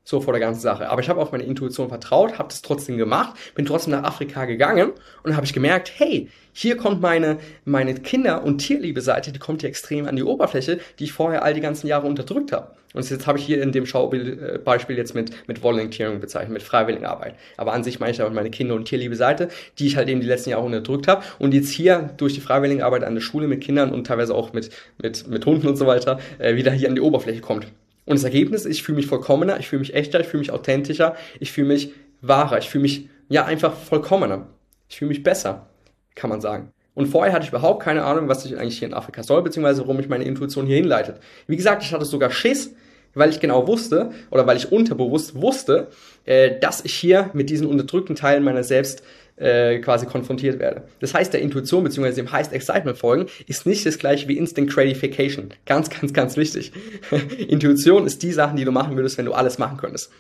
So 0.04 0.22
vor 0.22 0.34
der 0.34 0.40
ganzen 0.40 0.62
Sache. 0.62 0.90
Aber 0.90 1.02
ich 1.02 1.10
habe 1.10 1.22
auf 1.22 1.32
meine 1.32 1.44
Intuition 1.44 1.90
vertraut, 1.90 2.40
habe 2.40 2.50
das 2.50 2.62
trotzdem 2.62 2.98
gemacht, 2.98 3.36
bin 3.56 3.66
trotzdem 3.66 3.92
nach 3.92 4.04
Afrika 4.04 4.46
gegangen 4.46 4.92
und 5.24 5.36
habe 5.36 5.46
ich 5.46 5.54
gemerkt, 5.54 5.92
hey, 5.98 6.30
hier 6.52 6.78
kommt 6.78 7.02
meine, 7.02 7.38
meine 7.64 7.94
Kinder- 7.94 8.44
und 8.44 8.58
Tierliebe-Seite, 8.58 9.32
die 9.32 9.40
kommt 9.40 9.62
hier 9.62 9.70
extrem 9.70 10.08
an 10.08 10.16
die 10.16 10.24
Oberfläche, 10.24 10.80
die 10.98 11.04
ich 11.06 11.14
vorher 11.14 11.44
all 11.44 11.54
die 11.54 11.62
ganzen 11.62 11.88
Jahre 11.88 12.08
unterdrückt 12.08 12.52
habe. 12.52 12.72
Und 12.94 13.08
jetzt 13.08 13.28
habe 13.28 13.38
ich 13.38 13.46
hier 13.46 13.62
in 13.62 13.72
dem 13.72 13.86
Schaubeispiel 13.86 14.98
jetzt 14.98 15.14
mit, 15.14 15.32
mit 15.48 15.62
Volunteering 15.62 16.20
bezeichnet, 16.20 16.54
mit 16.54 16.64
Freiwilligenarbeit. 16.64 17.36
Aber 17.56 17.74
an 17.74 17.84
sich 17.84 18.00
meine 18.00 18.12
ich 18.12 18.22
auch 18.22 18.32
meine 18.32 18.50
Kinder- 18.50 18.74
und 18.74 18.86
Tierliebe-Seite, 18.86 19.50
die 19.78 19.86
ich 19.86 19.96
halt 19.96 20.10
eben 20.10 20.22
die 20.22 20.28
letzten 20.28 20.50
Jahre 20.50 20.66
unterdrückt 20.66 21.08
habe 21.08 21.24
und 21.38 21.54
jetzt 21.54 21.70
hier 21.70 22.10
durch 22.18 22.34
die 22.34 22.42
Freiwilligenarbeit 22.42 23.04
an 23.04 23.14
der 23.14 23.22
Schule 23.22 23.48
mit 23.48 23.62
Kindern 23.62 23.92
und 23.92 24.08
teilweise 24.08 24.34
auch 24.34 24.54
mit, 24.54 24.72
mit, 25.02 25.28
mit 25.28 25.46
Hunden 25.46 25.68
und 25.68 25.76
so 25.76 25.86
weiter 25.86 26.20
äh, 26.40 26.56
wieder 26.56 26.72
hier 26.72 26.90
an 26.90 26.96
die 26.96 27.02
Oberfläche 27.02 27.42
kommt. 27.42 27.68
Und 28.10 28.16
das 28.16 28.24
Ergebnis, 28.24 28.66
ich 28.66 28.82
fühle 28.82 28.96
mich 28.96 29.06
vollkommener, 29.06 29.60
ich 29.60 29.68
fühle 29.68 29.82
mich 29.82 29.94
echter, 29.94 30.20
ich 30.20 30.26
fühle 30.26 30.40
mich 30.40 30.52
authentischer, 30.52 31.16
ich 31.40 31.52
fühle 31.52 31.68
mich 31.68 31.94
wahrer, 32.22 32.58
ich 32.58 32.68
fühle 32.68 32.82
mich 32.82 33.08
ja 33.28 33.46
einfach 33.46 33.76
vollkommener. 33.76 34.48
Ich 34.88 34.98
fühle 34.98 35.10
mich 35.10 35.22
besser, 35.22 35.68
kann 36.16 36.32
man 36.32 36.42
sagen. 36.42 36.72
Und 36.96 37.06
vorher 37.06 37.32
hatte 37.34 37.44
ich 37.44 37.50
überhaupt 37.50 37.84
keine 37.84 38.04
Ahnung, 38.04 38.28
was 38.28 38.46
ich 38.46 38.58
eigentlich 38.58 38.80
hier 38.80 38.88
in 38.88 38.96
Afrika 38.96 39.22
soll, 39.22 39.44
beziehungsweise 39.44 39.82
warum 39.82 39.98
mich 39.98 40.10
meine 40.10 40.24
Intuition 40.24 40.66
hier 40.66 40.78
hinleitet. 40.78 41.18
Wie 41.46 41.56
gesagt, 41.56 41.84
ich 41.84 41.94
hatte 41.94 42.04
sogar 42.04 42.32
Schiss, 42.32 42.74
weil 43.14 43.30
ich 43.30 43.40
genau 43.40 43.68
wusste, 43.68 44.10
oder 44.32 44.48
weil 44.48 44.58
ich 44.58 44.72
unterbewusst 44.72 45.40
wusste, 45.40 45.90
äh, 46.26 46.60
dass 46.60 46.84
ich 46.84 46.96
hier 46.96 47.30
mit 47.34 47.52
diesen 47.52 47.68
unterdrückten 47.68 48.16
Teilen 48.16 48.44
meiner 48.44 48.64
selbst 48.64 49.04
äh, 49.40 49.80
quasi 49.80 50.06
konfrontiert 50.06 50.60
werde. 50.60 50.84
Das 51.00 51.14
heißt, 51.14 51.34
der 51.34 51.42
Intuition 51.42 51.84
bzw. 51.84 52.12
dem 52.12 52.32
Highest 52.32 52.54
Excitement 52.54 52.98
folgen 52.98 53.28
ist 53.48 53.66
nicht 53.66 53.86
das 53.86 53.98
gleiche 53.98 54.28
wie 54.28 54.38
Instant 54.38 54.70
Gratification. 54.70 55.50
Ganz, 55.66 55.90
ganz, 55.90 56.14
ganz 56.14 56.38
wichtig. 56.38 56.72
Intuition 57.48 58.06
ist 58.06 58.22
die 58.22 58.32
Sachen, 58.32 58.58
die 58.58 58.66
du 58.66 58.72
machen 58.72 58.96
würdest, 58.96 59.18
wenn 59.18 59.26
du 59.26 59.34
alles 59.34 59.58
machen 59.58 59.78
könntest. 59.78 60.12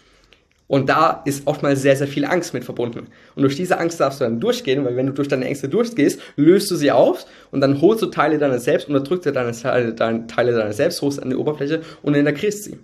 Und 0.68 0.88
da 0.88 1.24
ist 1.26 1.48
oftmals 1.48 1.82
sehr, 1.82 1.96
sehr 1.96 2.08
viel 2.08 2.26
Angst 2.26 2.54
mit 2.54 2.64
verbunden. 2.64 3.08
Und 3.36 3.42
durch 3.42 3.56
diese 3.56 3.80
Angst 3.80 4.00
darfst 4.00 4.22
du 4.22 4.26
dann 4.26 4.40
durchgehen, 4.40 4.86
weil 4.86 4.96
wenn 4.96 5.08
du 5.08 5.14
durch 5.14 5.28
deine 5.28 5.46
Ängste 5.46 5.68
durchgehst, 5.68 6.22
löst 6.36 6.70
du 6.70 6.76
sie 6.76 6.92
auf 6.92 7.26
und 7.50 7.62
dann 7.62 7.82
holst 7.82 8.04
du 8.04 8.06
Teile 8.06 8.38
deiner 8.38 8.60
selbst, 8.60 8.88
unterdrückst 8.88 9.26
du 9.26 9.32
deine, 9.32 9.52
deine 9.96 10.28
Teile 10.28 10.52
deiner 10.54 10.74
selbst, 10.74 11.02
holst 11.02 11.22
an 11.22 11.32
die 11.32 11.36
Oberfläche 11.36 11.82
und 12.04 12.14
integrierst 12.14 12.66
sie. 12.66 12.78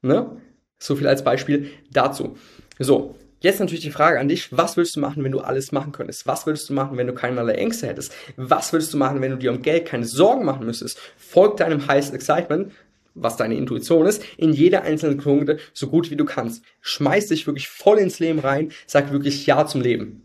Ne? 0.00 0.30
So 0.78 0.96
viel 0.96 1.06
als 1.06 1.24
Beispiel 1.24 1.70
dazu. 1.92 2.38
So, 2.78 3.16
Jetzt 3.40 3.60
natürlich 3.60 3.84
die 3.84 3.90
Frage 3.90 4.18
an 4.18 4.28
dich, 4.28 4.56
was 4.56 4.76
würdest 4.76 4.96
du 4.96 5.00
machen, 5.00 5.22
wenn 5.22 5.32
du 5.32 5.40
alles 5.40 5.70
machen 5.70 5.92
könntest? 5.92 6.26
Was 6.26 6.46
würdest 6.46 6.70
du 6.70 6.72
machen, 6.72 6.96
wenn 6.96 7.06
du 7.06 7.12
keinerlei 7.12 7.54
Ängste 7.54 7.86
hättest? 7.86 8.14
Was 8.36 8.72
würdest 8.72 8.94
du 8.94 8.96
machen, 8.96 9.20
wenn 9.20 9.30
du 9.30 9.36
dir 9.36 9.52
um 9.52 9.60
Geld 9.60 9.86
keine 9.86 10.06
Sorgen 10.06 10.44
machen 10.44 10.64
müsstest? 10.64 10.98
Folg 11.18 11.58
deinem 11.58 11.86
Highest 11.86 12.14
Excitement, 12.14 12.72
was 13.14 13.36
deine 13.36 13.56
Intuition 13.56 14.06
ist, 14.06 14.24
in 14.38 14.54
jeder 14.54 14.82
einzelnen 14.82 15.18
Punkte 15.18 15.58
so 15.74 15.88
gut 15.88 16.10
wie 16.10 16.16
du 16.16 16.24
kannst. 16.24 16.64
Schmeiß 16.80 17.26
dich 17.26 17.46
wirklich 17.46 17.68
voll 17.68 17.98
ins 17.98 18.20
Leben 18.20 18.38
rein, 18.38 18.72
sag 18.86 19.12
wirklich 19.12 19.46
Ja 19.46 19.66
zum 19.66 19.82
Leben. 19.82 20.22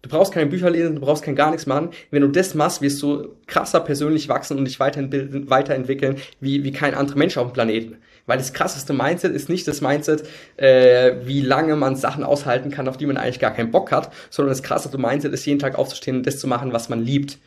Du 0.00 0.10
brauchst 0.10 0.34
keine 0.34 0.50
Bücher 0.50 0.68
lesen, 0.68 0.96
du 0.96 1.00
brauchst 1.00 1.22
kein 1.24 1.34
gar 1.34 1.50
nichts 1.50 1.64
machen. 1.64 1.88
Wenn 2.10 2.20
du 2.20 2.28
das 2.28 2.54
machst, 2.54 2.82
wirst 2.82 3.02
du 3.02 3.36
krasser 3.46 3.80
persönlich 3.80 4.28
wachsen 4.28 4.58
und 4.58 4.66
dich 4.66 4.78
weiterentwickeln 4.78 6.16
wie, 6.40 6.62
wie 6.62 6.72
kein 6.72 6.94
anderer 6.94 7.16
Mensch 7.16 7.38
auf 7.38 7.48
dem 7.48 7.54
Planeten. 7.54 7.96
Weil 8.26 8.38
das 8.38 8.52
krasseste 8.52 8.92
Mindset 8.92 9.34
ist 9.34 9.48
nicht 9.48 9.68
das 9.68 9.80
Mindset, 9.80 10.26
äh, 10.56 11.14
wie 11.24 11.42
lange 11.42 11.76
man 11.76 11.94
Sachen 11.96 12.24
aushalten 12.24 12.70
kann, 12.70 12.88
auf 12.88 12.96
die 12.96 13.06
man 13.06 13.16
eigentlich 13.16 13.40
gar 13.40 13.52
keinen 13.52 13.70
Bock 13.70 13.92
hat, 13.92 14.10
sondern 14.30 14.50
das 14.50 14.62
krasseste 14.62 14.96
Mindset 14.98 15.32
ist, 15.32 15.44
jeden 15.44 15.58
Tag 15.58 15.78
aufzustehen 15.78 16.18
und 16.18 16.26
das 16.26 16.38
zu 16.38 16.46
machen, 16.46 16.72
was 16.72 16.88
man 16.88 17.02
liebt. 17.04 17.38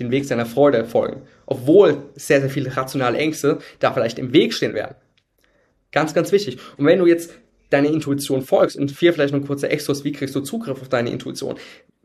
Den 0.00 0.10
Weg 0.10 0.24
seiner 0.24 0.44
Freude 0.44 0.84
folgen. 0.84 1.22
Obwohl 1.46 2.02
sehr, 2.16 2.40
sehr 2.40 2.50
viele 2.50 2.76
rationale 2.76 3.16
Ängste 3.16 3.58
da 3.78 3.92
vielleicht 3.92 4.18
im 4.18 4.32
Weg 4.32 4.52
stehen 4.52 4.74
werden. 4.74 4.96
Ganz, 5.92 6.14
ganz 6.14 6.32
wichtig. 6.32 6.58
Und 6.76 6.86
wenn 6.86 6.98
du 6.98 7.06
jetzt 7.06 7.32
deine 7.74 7.88
Intuition 7.88 8.42
folgst 8.42 8.76
und 8.76 8.90
vier 8.90 9.12
vielleicht 9.12 9.34
noch 9.34 9.40
ein 9.40 9.46
kurzer 9.46 9.70
Extras, 9.70 10.04
wie 10.04 10.12
kriegst 10.12 10.34
du 10.34 10.40
Zugriff 10.40 10.80
auf 10.80 10.88
deine 10.88 11.10
Intuition? 11.10 11.56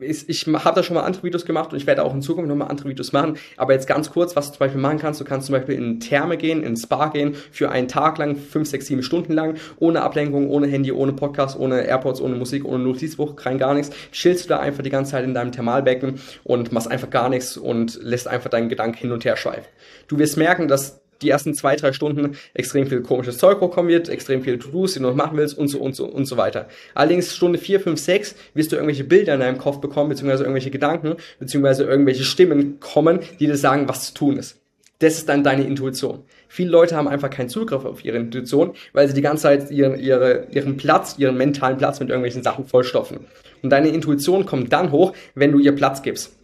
ich 0.01 0.47
habe 0.47 0.75
da 0.75 0.83
schon 0.83 0.95
mal 0.95 1.03
andere 1.03 1.23
Videos 1.23 1.45
gemacht 1.45 1.71
und 1.73 1.77
ich 1.77 1.85
werde 1.85 2.03
auch 2.03 2.13
in 2.13 2.21
Zukunft 2.21 2.47
nochmal 2.47 2.69
andere 2.69 2.87
Videos 2.87 3.11
machen. 3.11 3.37
Aber 3.57 3.73
jetzt 3.73 3.87
ganz 3.87 4.09
kurz, 4.09 4.35
was 4.35 4.47
du 4.47 4.51
zum 4.53 4.59
Beispiel 4.59 4.79
machen 4.79 4.97
kannst, 4.97 5.19
du 5.19 5.25
kannst 5.25 5.47
zum 5.47 5.53
Beispiel 5.53 5.75
in 5.75 5.99
Therme 5.99 6.37
gehen, 6.37 6.63
in 6.63 6.77
Spa 6.77 7.09
gehen, 7.09 7.35
für 7.51 7.69
einen 7.69 7.87
Tag 7.87 8.17
lang, 8.17 8.37
fünf, 8.37 8.69
sechs, 8.69 8.85
sieben 8.85 9.03
Stunden 9.03 9.33
lang, 9.33 9.55
ohne 9.77 10.01
Ablenkung, 10.01 10.49
ohne 10.49 10.67
Handy, 10.67 10.91
ohne 10.91 11.13
Podcast, 11.13 11.59
ohne 11.59 11.81
Airpods, 11.85 12.21
ohne 12.21 12.35
Musik, 12.35 12.63
ohne 12.63 12.83
Notizbuch, 12.83 13.35
rein 13.45 13.57
gar 13.57 13.73
nichts. 13.73 13.93
Chillst 14.11 14.45
du 14.45 14.49
da 14.49 14.59
einfach 14.59 14.83
die 14.83 14.89
ganze 14.89 15.11
Zeit 15.11 15.25
in 15.25 15.33
deinem 15.33 15.51
Thermalbecken 15.51 16.19
und 16.45 16.71
machst 16.71 16.89
einfach 16.89 17.09
gar 17.09 17.27
nichts 17.27 17.57
und 17.57 17.99
lässt 18.01 18.27
einfach 18.27 18.49
deinen 18.49 18.69
Gedanken 18.69 18.97
hin 18.97 19.11
und 19.11 19.25
her 19.25 19.35
schweifen. 19.35 19.65
Du 20.07 20.17
wirst 20.17 20.37
merken, 20.37 20.69
dass 20.69 21.01
die 21.21 21.29
ersten 21.29 21.53
zwei, 21.53 21.75
drei 21.75 21.93
Stunden 21.93 22.37
extrem 22.53 22.87
viel 22.87 23.01
komisches 23.01 23.37
Zeug 23.37 23.59
hochkommen 23.61 23.89
wird, 23.89 24.09
extrem 24.09 24.41
viele 24.41 24.59
To-Dos, 24.59 24.93
die 24.93 24.99
du 24.99 25.05
noch 25.05 25.15
machen 25.15 25.37
willst 25.37 25.57
und 25.57 25.67
so 25.67 25.79
und 25.79 25.95
so 25.95 26.05
und 26.05 26.25
so 26.25 26.37
weiter. 26.37 26.67
Allerdings 26.95 27.35
Stunde 27.35 27.59
vier, 27.59 27.79
fünf, 27.79 27.99
sechs 27.99 28.35
wirst 28.53 28.71
du 28.71 28.75
irgendwelche 28.75 29.03
Bilder 29.03 29.33
in 29.35 29.39
deinem 29.39 29.57
Kopf 29.57 29.79
bekommen, 29.79 30.09
beziehungsweise 30.09 30.43
irgendwelche 30.43 30.71
Gedanken, 30.71 31.15
beziehungsweise 31.39 31.83
irgendwelche 31.83 32.23
Stimmen 32.23 32.79
kommen, 32.79 33.19
die 33.39 33.47
dir 33.47 33.57
sagen, 33.57 33.87
was 33.87 34.07
zu 34.07 34.13
tun 34.13 34.37
ist. 34.37 34.57
Das 34.99 35.13
ist 35.13 35.29
dann 35.29 35.45
deine 35.45 35.63
Intuition. 35.63 36.23
Viele 36.49 36.71
Leute 36.71 36.97
haben 36.97 37.07
einfach 37.07 37.29
keinen 37.29 37.47
Zugriff 37.47 37.85
auf 37.85 38.03
ihre 38.03 38.17
Intuition, 38.17 38.73
weil 38.91 39.07
sie 39.07 39.13
die 39.13 39.21
ganze 39.21 39.43
Zeit 39.43 39.71
ihren, 39.71 39.97
ihre, 39.97 40.47
ihren 40.51 40.75
Platz, 40.75 41.15
ihren 41.17 41.37
mentalen 41.37 41.77
Platz 41.77 42.01
mit 42.01 42.09
irgendwelchen 42.09 42.43
Sachen 42.43 42.65
vollstopfen. 42.65 43.19
Und 43.61 43.69
deine 43.69 43.89
Intuition 43.89 44.45
kommt 44.45 44.73
dann 44.73 44.91
hoch, 44.91 45.13
wenn 45.35 45.53
du 45.53 45.59
ihr 45.59 45.73
Platz 45.73 46.01
gibst. 46.01 46.38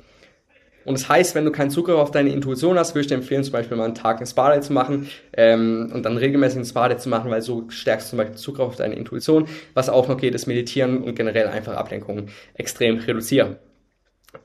Und 0.86 1.00
das 1.00 1.10
heißt, 1.10 1.36
wenn 1.36 1.46
du 1.46 1.52
keinen 1.52 1.72
Zugriff 1.72 1.98
auf 1.98 2.12
deine 2.12 2.30
Intuition 2.32 2.78
hast, 2.78 2.94
würde 2.94 3.02
ich 3.02 3.08
dir 3.08 3.16
empfehlen, 3.16 3.44
zum 3.44 3.54
Beispiel 3.54 3.76
mal 3.76 3.86
einen 3.86 3.96
Tag 3.96 4.22
ein 4.22 4.28
Spa 4.28 4.62
zu 4.62 4.72
machen 4.72 5.10
ähm, 5.36 5.92
und 5.94 6.04
dann 6.04 6.18
regelmäßig 6.18 6.60
ein 6.60 6.66
Spa 6.66 6.96
zu 6.98 7.10
machen, 7.10 7.32
weil 7.32 7.42
so 7.42 7.66
stärkst 7.70 8.08
du 8.08 8.10
zum 8.12 8.18
Beispiel 8.18 8.38
Zugriff 8.38 8.68
auf 8.68 8.76
deine 8.76 8.96
Intuition. 8.96 9.48
Was 9.74 9.90
auch 9.90 10.08
noch 10.08 10.18
geht, 10.18 10.36
ist 10.36 10.46
Meditieren 10.46 11.04
und 11.04 11.16
generell 11.16 11.48
einfach 11.48 11.76
Ablenkungen 11.76 12.30
extrem 12.54 13.00
reduzieren. 13.00 13.58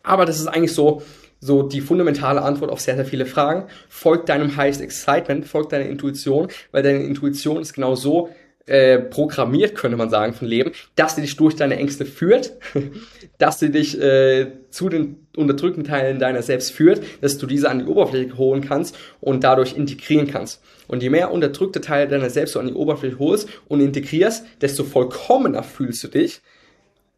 Aber 0.03 0.24
das 0.24 0.40
ist 0.40 0.46
eigentlich 0.46 0.72
so, 0.72 1.03
so 1.40 1.62
die 1.62 1.81
fundamentale 1.81 2.42
Antwort 2.42 2.70
auf 2.70 2.81
sehr, 2.81 2.96
sehr 2.96 3.05
viele 3.05 3.26
Fragen. 3.26 3.66
Folgt 3.88 4.29
deinem 4.29 4.57
Highest 4.57 4.81
Excitement, 4.81 5.46
folgt 5.46 5.72
deiner 5.72 5.87
Intuition, 5.87 6.48
weil 6.72 6.83
deine 6.83 7.03
Intuition 7.03 7.61
ist 7.61 7.74
genau 7.74 7.94
so 7.94 8.31
äh, 8.66 8.98
programmiert, 8.98 9.74
könnte 9.74 9.96
man 9.96 10.10
sagen, 10.10 10.32
von 10.32 10.46
Leben, 10.46 10.72
dass 10.94 11.16
sie 11.16 11.22
dich 11.22 11.36
durch 11.36 11.56
deine 11.56 11.76
Ängste 11.76 12.04
führt, 12.04 12.52
dass 13.38 13.58
sie 13.58 13.70
dich 13.70 14.00
äh, 14.00 14.52
zu 14.70 14.88
den 14.88 15.26
unterdrückten 15.36 15.84
Teilen 15.84 16.18
deiner 16.18 16.42
selbst 16.42 16.72
führt, 16.72 17.02
dass 17.20 17.38
du 17.38 17.46
diese 17.46 17.70
an 17.70 17.80
die 17.80 17.86
Oberfläche 17.86 18.36
holen 18.36 18.60
kannst 18.62 18.96
und 19.20 19.44
dadurch 19.44 19.76
integrieren 19.76 20.26
kannst. 20.26 20.62
Und 20.88 21.02
je 21.02 21.10
mehr 21.10 21.32
unterdrückte 21.32 21.80
Teile 21.80 22.08
deiner 22.08 22.30
selbst 22.30 22.54
du 22.54 22.60
an 22.60 22.66
die 22.66 22.74
Oberfläche 22.74 23.18
holst 23.18 23.48
und 23.68 23.80
integrierst, 23.80 24.44
desto 24.60 24.84
vollkommener 24.84 25.62
fühlst 25.62 26.02
du 26.04 26.08
dich 26.08 26.40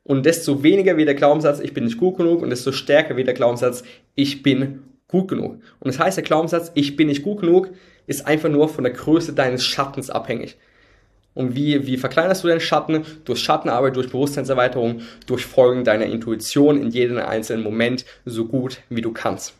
und 0.04 0.26
desto 0.26 0.62
weniger 0.62 0.96
wird 0.96 1.08
der 1.08 1.14
Glaubenssatz, 1.14 1.60
ich 1.60 1.74
bin 1.74 1.84
nicht 1.84 1.98
gut 1.98 2.16
genug 2.16 2.42
und 2.42 2.50
desto 2.50 2.72
stärker 2.72 3.16
wird 3.16 3.28
der 3.28 3.34
Glaubenssatz, 3.34 3.82
ich 4.14 4.42
bin 4.42 4.82
gut 5.06 5.28
genug. 5.28 5.60
Und 5.80 5.86
das 5.86 5.98
heißt, 5.98 6.16
der 6.16 6.24
Glaubenssatz, 6.24 6.72
ich 6.74 6.96
bin 6.96 7.08
nicht 7.08 7.22
gut 7.22 7.40
genug, 7.40 7.70
ist 8.06 8.26
einfach 8.26 8.48
nur 8.48 8.68
von 8.68 8.84
der 8.84 8.92
Größe 8.92 9.32
deines 9.32 9.64
Schattens 9.64 10.10
abhängig. 10.10 10.56
Und 11.34 11.54
wie, 11.54 11.86
wie 11.86 11.96
verkleinerst 11.96 12.44
du 12.44 12.48
deinen 12.48 12.60
Schatten? 12.60 13.04
Durch 13.24 13.40
Schattenarbeit, 13.40 13.96
durch 13.96 14.08
Bewusstseinserweiterung, 14.08 15.02
durch 15.26 15.46
Folgen 15.46 15.84
deiner 15.84 16.06
Intuition 16.06 16.80
in 16.80 16.90
jedem 16.90 17.18
einzelnen 17.18 17.62
Moment 17.62 18.04
so 18.24 18.44
gut 18.44 18.80
wie 18.90 19.00
du 19.00 19.12
kannst. 19.12 19.54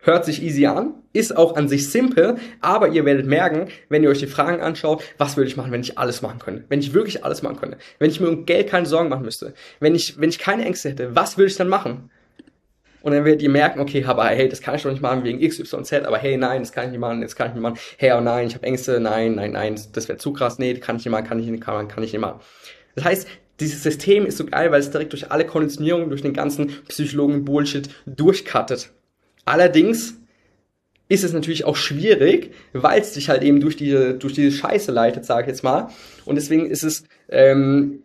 Hört 0.00 0.24
sich 0.24 0.42
easy 0.42 0.64
an, 0.64 0.94
ist 1.12 1.36
auch 1.36 1.56
an 1.56 1.68
sich 1.68 1.90
simpel, 1.90 2.36
aber 2.60 2.88
ihr 2.88 3.04
werdet 3.04 3.26
merken, 3.26 3.68
wenn 3.90 4.02
ihr 4.02 4.08
euch 4.08 4.20
die 4.20 4.26
Fragen 4.26 4.62
anschaut, 4.62 5.02
was 5.18 5.36
würde 5.36 5.50
ich 5.50 5.56
machen, 5.56 5.70
wenn 5.72 5.82
ich 5.82 5.98
alles 5.98 6.22
machen 6.22 6.38
könnte? 6.38 6.64
Wenn 6.68 6.80
ich 6.80 6.94
wirklich 6.94 7.24
alles 7.24 7.42
machen 7.42 7.58
könnte? 7.58 7.76
Wenn 7.98 8.08
ich 8.08 8.20
mir 8.20 8.28
um 8.28 8.46
Geld 8.46 8.70
keine 8.70 8.86
Sorgen 8.86 9.10
machen 9.10 9.24
müsste? 9.24 9.52
Wenn 9.80 9.94
ich, 9.94 10.18
wenn 10.18 10.30
ich 10.30 10.38
keine 10.38 10.64
Ängste 10.64 10.90
hätte, 10.90 11.14
was 11.14 11.36
würde 11.36 11.50
ich 11.50 11.56
dann 11.56 11.68
machen? 11.68 12.10
Und 13.08 13.14
dann 13.14 13.24
werdet 13.24 13.40
ihr 13.40 13.48
merken, 13.48 13.80
okay, 13.80 14.04
aber 14.04 14.26
hey, 14.26 14.50
das 14.50 14.60
kann 14.60 14.74
ich 14.74 14.82
doch 14.82 14.90
nicht 14.90 15.00
machen 15.00 15.24
wegen 15.24 15.40
X, 15.40 15.58
Y, 15.58 15.82
Z, 15.82 16.04
aber 16.04 16.18
hey, 16.18 16.36
nein, 16.36 16.60
das 16.60 16.72
kann 16.72 16.84
ich 16.84 16.90
nicht 16.90 17.00
machen, 17.00 17.22
das 17.22 17.34
kann 17.34 17.48
ich 17.48 17.54
nicht 17.54 17.62
machen. 17.62 17.78
Hey, 17.96 18.12
oh 18.12 18.20
nein, 18.20 18.48
ich 18.48 18.54
habe 18.54 18.66
Ängste, 18.66 19.00
nein, 19.00 19.34
nein, 19.34 19.52
nein, 19.52 19.80
das 19.94 20.08
wäre 20.08 20.18
zu 20.18 20.34
krass, 20.34 20.58
nee, 20.58 20.74
kann 20.74 20.96
ich 20.96 21.06
nicht 21.06 21.10
machen, 21.10 21.26
kann 21.26 21.40
ich 21.40 21.46
nicht, 21.46 21.62
kann, 21.62 21.88
kann 21.88 22.04
ich 22.04 22.12
nicht 22.12 22.20
machen. 22.20 22.40
Das 22.96 23.06
heißt, 23.06 23.26
dieses 23.60 23.82
System 23.82 24.26
ist 24.26 24.36
so 24.36 24.44
geil, 24.44 24.70
weil 24.72 24.80
es 24.80 24.90
direkt 24.90 25.12
durch 25.12 25.32
alle 25.32 25.46
Konditionierungen, 25.46 26.10
durch 26.10 26.20
den 26.20 26.34
ganzen 26.34 26.66
Psychologen-Bullshit 26.88 27.88
durchcuttet. 28.04 28.90
Allerdings 29.46 30.18
ist 31.08 31.24
es 31.24 31.32
natürlich 31.32 31.64
auch 31.64 31.76
schwierig, 31.76 32.52
weil 32.74 33.00
es 33.00 33.14
dich 33.14 33.30
halt 33.30 33.42
eben 33.42 33.60
durch 33.60 33.76
diese, 33.76 34.14
durch 34.14 34.34
diese 34.34 34.54
Scheiße 34.54 34.92
leitet, 34.92 35.24
sage 35.24 35.44
ich 35.44 35.48
jetzt 35.48 35.64
mal. 35.64 35.88
Und 36.26 36.34
deswegen 36.34 36.66
ist 36.66 36.84
es 36.84 37.04
ähm, 37.30 38.02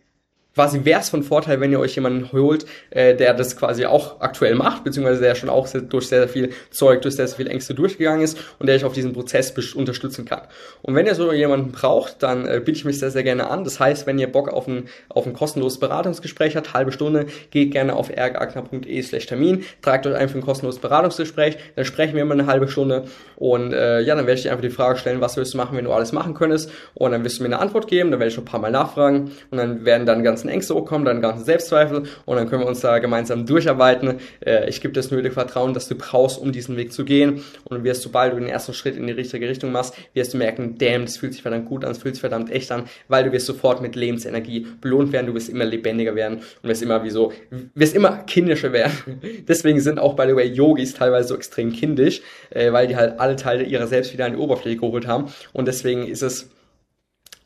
quasi 0.55 0.85
wäre 0.85 1.01
es 1.01 1.09
von 1.09 1.23
Vorteil, 1.23 1.59
wenn 1.59 1.71
ihr 1.71 1.79
euch 1.79 1.95
jemanden 1.95 2.31
holt, 2.31 2.65
äh, 2.91 3.15
der 3.15 3.33
das 3.33 3.57
quasi 3.57 3.85
auch 3.85 4.21
aktuell 4.21 4.55
macht, 4.55 4.83
beziehungsweise 4.83 5.21
der 5.21 5.35
schon 5.35 5.49
auch 5.49 5.67
durch 5.69 6.07
sehr, 6.07 6.19
sehr 6.19 6.29
viel 6.29 6.49
Zeug, 6.69 7.01
durch 7.01 7.15
sehr, 7.15 7.27
sehr 7.27 7.37
viel 7.37 7.47
Ängste 7.47 7.73
durchgegangen 7.73 8.21
ist 8.21 8.37
und 8.59 8.67
der 8.67 8.75
euch 8.75 8.85
auf 8.85 8.93
diesem 8.93 9.13
Prozess 9.13 9.53
unterstützen 9.73 10.25
kann. 10.25 10.41
Und 10.81 10.95
wenn 10.95 11.05
ihr 11.05 11.15
so 11.15 11.31
jemanden 11.31 11.71
braucht, 11.71 12.21
dann 12.21 12.45
äh, 12.45 12.61
biete 12.63 12.77
ich 12.77 12.85
mich 12.85 12.99
sehr, 12.99 13.11
sehr 13.11 13.23
gerne 13.23 13.49
an. 13.49 13.63
Das 13.63 13.79
heißt, 13.79 14.05
wenn 14.05 14.19
ihr 14.19 14.31
Bock 14.31 14.49
auf 14.49 14.67
ein, 14.67 14.87
auf 15.09 15.25
ein 15.25 15.33
kostenloses 15.33 15.79
Beratungsgespräch 15.79 16.55
habt, 16.55 16.73
halbe 16.73 16.91
Stunde, 16.91 17.25
geht 17.51 17.71
gerne 17.71 17.95
auf 17.95 18.09
rgagner.de 18.09 19.01
slash 19.01 19.25
Termin, 19.25 19.63
tragt 19.81 20.05
euch 20.05 20.15
einfach 20.15 20.35
ein 20.35 20.41
kostenloses 20.41 20.81
Beratungsgespräch, 20.81 21.57
dann 21.75 21.85
sprechen 21.85 22.15
wir 22.15 22.25
mal 22.25 22.39
eine 22.39 22.47
halbe 22.47 22.67
Stunde 22.67 23.05
und 23.35 23.73
äh, 23.73 24.01
ja, 24.01 24.15
dann 24.15 24.27
werde 24.27 24.37
ich 24.37 24.43
dir 24.43 24.51
einfach 24.51 24.61
die 24.61 24.69
Frage 24.69 24.99
stellen, 24.99 25.21
was 25.21 25.37
willst 25.37 25.53
du 25.53 25.57
machen, 25.57 25.75
wenn 25.77 25.85
du 25.85 25.91
alles 25.91 26.11
machen 26.11 26.33
könntest 26.33 26.71
und 26.93 27.11
dann 27.11 27.23
wirst 27.23 27.39
du 27.39 27.43
mir 27.43 27.47
eine 27.47 27.59
Antwort 27.59 27.87
geben, 27.87 28.11
dann 28.11 28.19
werde 28.19 28.29
ich 28.29 28.35
schon 28.35 28.43
ein 28.43 28.47
paar 28.47 28.59
Mal 28.59 28.71
nachfragen 28.71 29.31
und 29.51 29.57
dann 29.57 29.85
werden 29.85 30.05
dann 30.05 30.23
ganz 30.23 30.42
ganzen 30.43 30.49
Ängste 30.49 30.75
hochkommen, 30.75 31.05
deine 31.05 31.21
ganzen 31.21 31.45
Selbstzweifel 31.45 32.03
und 32.25 32.35
dann 32.35 32.49
können 32.49 32.63
wir 32.63 32.67
uns 32.67 32.81
da 32.81 32.99
gemeinsam 32.99 33.45
durcharbeiten. 33.45 34.19
Äh, 34.45 34.69
ich 34.69 34.81
gebe 34.81 34.93
das 34.93 35.09
nötige 35.11 35.33
Vertrauen, 35.33 35.73
das 35.73 35.87
du 35.87 35.95
brauchst, 35.95 36.39
um 36.39 36.51
diesen 36.51 36.75
Weg 36.75 36.91
zu 36.91 37.05
gehen 37.05 37.43
und 37.65 37.83
wirst, 37.83 38.01
sobald 38.01 38.33
du 38.33 38.39
den 38.39 38.49
ersten 38.49 38.73
Schritt 38.73 38.97
in 38.97 39.07
die 39.07 39.13
richtige 39.13 39.47
Richtung 39.47 39.71
machst, 39.71 39.95
wirst 40.13 40.33
du 40.33 40.37
merken, 40.37 40.77
damn, 40.77 41.03
das 41.03 41.17
fühlt 41.17 41.33
sich 41.33 41.41
verdammt 41.41 41.67
gut 41.67 41.85
an, 41.85 41.91
es 41.91 41.99
fühlt 41.99 42.15
sich 42.15 42.21
verdammt 42.21 42.51
echt 42.51 42.71
an, 42.71 42.83
weil 43.07 43.23
du 43.23 43.31
wirst 43.31 43.45
sofort 43.45 43.81
mit 43.81 43.95
Lebensenergie 43.95 44.67
belohnt 44.81 45.11
werden, 45.13 45.27
du 45.27 45.33
wirst 45.33 45.49
immer 45.49 45.65
lebendiger 45.65 46.15
werden 46.15 46.39
und 46.61 46.69
wirst 46.69 46.81
immer 46.81 47.03
wie 47.03 47.09
so, 47.09 47.31
wirst 47.75 47.95
immer 47.95 48.17
kindischer 48.27 48.73
werden. 48.73 48.91
Deswegen 49.47 49.79
sind 49.79 49.99
auch, 49.99 50.15
by 50.15 50.23
the 50.27 50.35
way, 50.35 50.47
Yogis 50.47 50.93
teilweise 50.93 51.29
so 51.29 51.35
extrem 51.35 51.71
kindisch, 51.71 52.21
äh, 52.49 52.71
weil 52.73 52.87
die 52.87 52.95
halt 52.95 53.19
alle 53.19 53.35
Teile 53.35 53.63
ihrer 53.63 53.87
selbst 53.87 54.13
wieder 54.13 54.25
an 54.25 54.33
die 54.33 54.39
Oberfläche 54.39 54.77
geholt 54.77 55.07
haben 55.07 55.31
und 55.53 55.67
deswegen 55.67 56.05
ist 56.07 56.21
es 56.21 56.49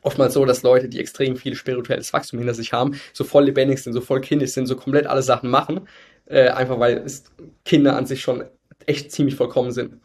oftmals 0.08 0.32
so, 0.32 0.44
dass 0.46 0.62
Leute, 0.62 0.88
die 0.88 0.98
extrem 0.98 1.36
viel 1.36 1.54
spirituelles 1.54 2.12
Wachstum 2.14 2.38
hinter 2.38 2.54
sich 2.54 2.72
haben, 2.72 2.98
so 3.12 3.24
voll 3.24 3.44
lebendig 3.44 3.82
sind, 3.82 3.92
so 3.92 4.00
voll 4.00 4.22
kindisch 4.22 4.52
sind, 4.52 4.66
so 4.66 4.74
komplett 4.74 5.06
alle 5.06 5.22
Sachen 5.22 5.50
machen, 5.50 5.82
äh, 6.24 6.48
einfach 6.48 6.80
weil 6.80 7.04
Kinder 7.66 7.94
an 7.94 8.06
sich 8.06 8.22
schon 8.22 8.44
echt 8.86 9.12
ziemlich 9.12 9.36
vollkommen 9.36 9.70
sind. 9.70 10.00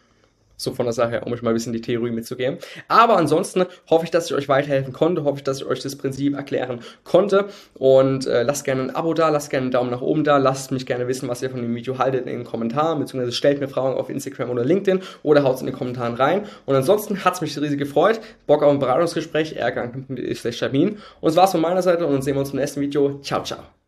So 0.58 0.74
von 0.74 0.86
der 0.86 0.94
Sache 0.94 1.12
her, 1.12 1.28
um 1.28 1.34
euch 1.34 1.42
mal 1.42 1.52
ein 1.52 1.56
bisschen 1.56 1.74
die 1.74 1.82
Theorie 1.82 2.12
mitzugeben. 2.12 2.58
Aber 2.88 3.18
ansonsten 3.18 3.66
hoffe 3.90 4.06
ich, 4.06 4.12
dass 4.12 4.28
ich 4.28 4.34
euch 4.34 4.48
weiterhelfen 4.48 4.94
konnte, 4.94 5.24
hoffe 5.24 5.38
ich, 5.38 5.44
dass 5.44 5.58
ich 5.58 5.66
euch 5.66 5.82
das 5.82 5.96
Prinzip 5.98 6.36
erklären 6.36 6.82
konnte. 7.04 7.48
Und 7.74 8.28
äh, 8.28 8.44
lasst 8.44 8.66
gerne 8.66 8.84
ein 8.84 8.96
Abo 8.96 9.14
da, 9.14 9.30
lasst 9.30 9.50
gerne 9.50 9.66
einen 9.66 9.72
Daumen 9.72 9.92
nach 9.92 10.02
oben 10.02 10.24
da, 10.24 10.38
lasst 10.38 10.72
mich 10.72 10.86
gerne 10.86 11.08
wissen, 11.08 11.28
was 11.28 11.42
ihr 11.42 11.50
von 11.50 11.62
dem 11.62 11.76
Video 11.76 11.98
haltet 11.98 12.22
in 12.22 12.28
den 12.28 12.44
Kommentaren, 12.44 13.00
beziehungsweise 13.00 13.32
stellt 13.32 13.60
mir 13.60 13.68
Fragen 13.68 13.98
auf 13.98 14.10
Instagram 14.10 14.50
oder 14.50 14.64
LinkedIn 14.64 15.02
oder 15.24 15.44
haut 15.44 15.56
es 15.56 15.62
in 15.62 15.68
den 15.68 15.76
Kommentaren 15.76 16.16
rein. 16.16 16.46
Und 16.66 16.76
ansonsten 16.76 17.24
hat 17.24 17.36
es 17.36 17.42
mich 17.42 17.60
riesig 17.60 17.80
gefreut. 17.80 18.20
Bock 18.48 18.64
auf 18.64 18.72
ein 18.72 18.80
Beratungsgespräch, 18.80 19.56
rgang.de 19.60 20.34
slash 20.36 20.64
Und 20.64 20.98
das 21.22 21.36
war's 21.36 21.52
von 21.52 21.62
meiner 21.62 21.82
Seite 21.82 22.06
und 22.06 22.14
dann 22.14 22.22
sehen 22.22 22.36
wir 22.36 22.42
uns 22.42 22.52
im 22.52 22.60
nächsten 22.60 22.82
Video. 22.82 23.20
Ciao, 23.22 23.44
ciao. 23.44 23.83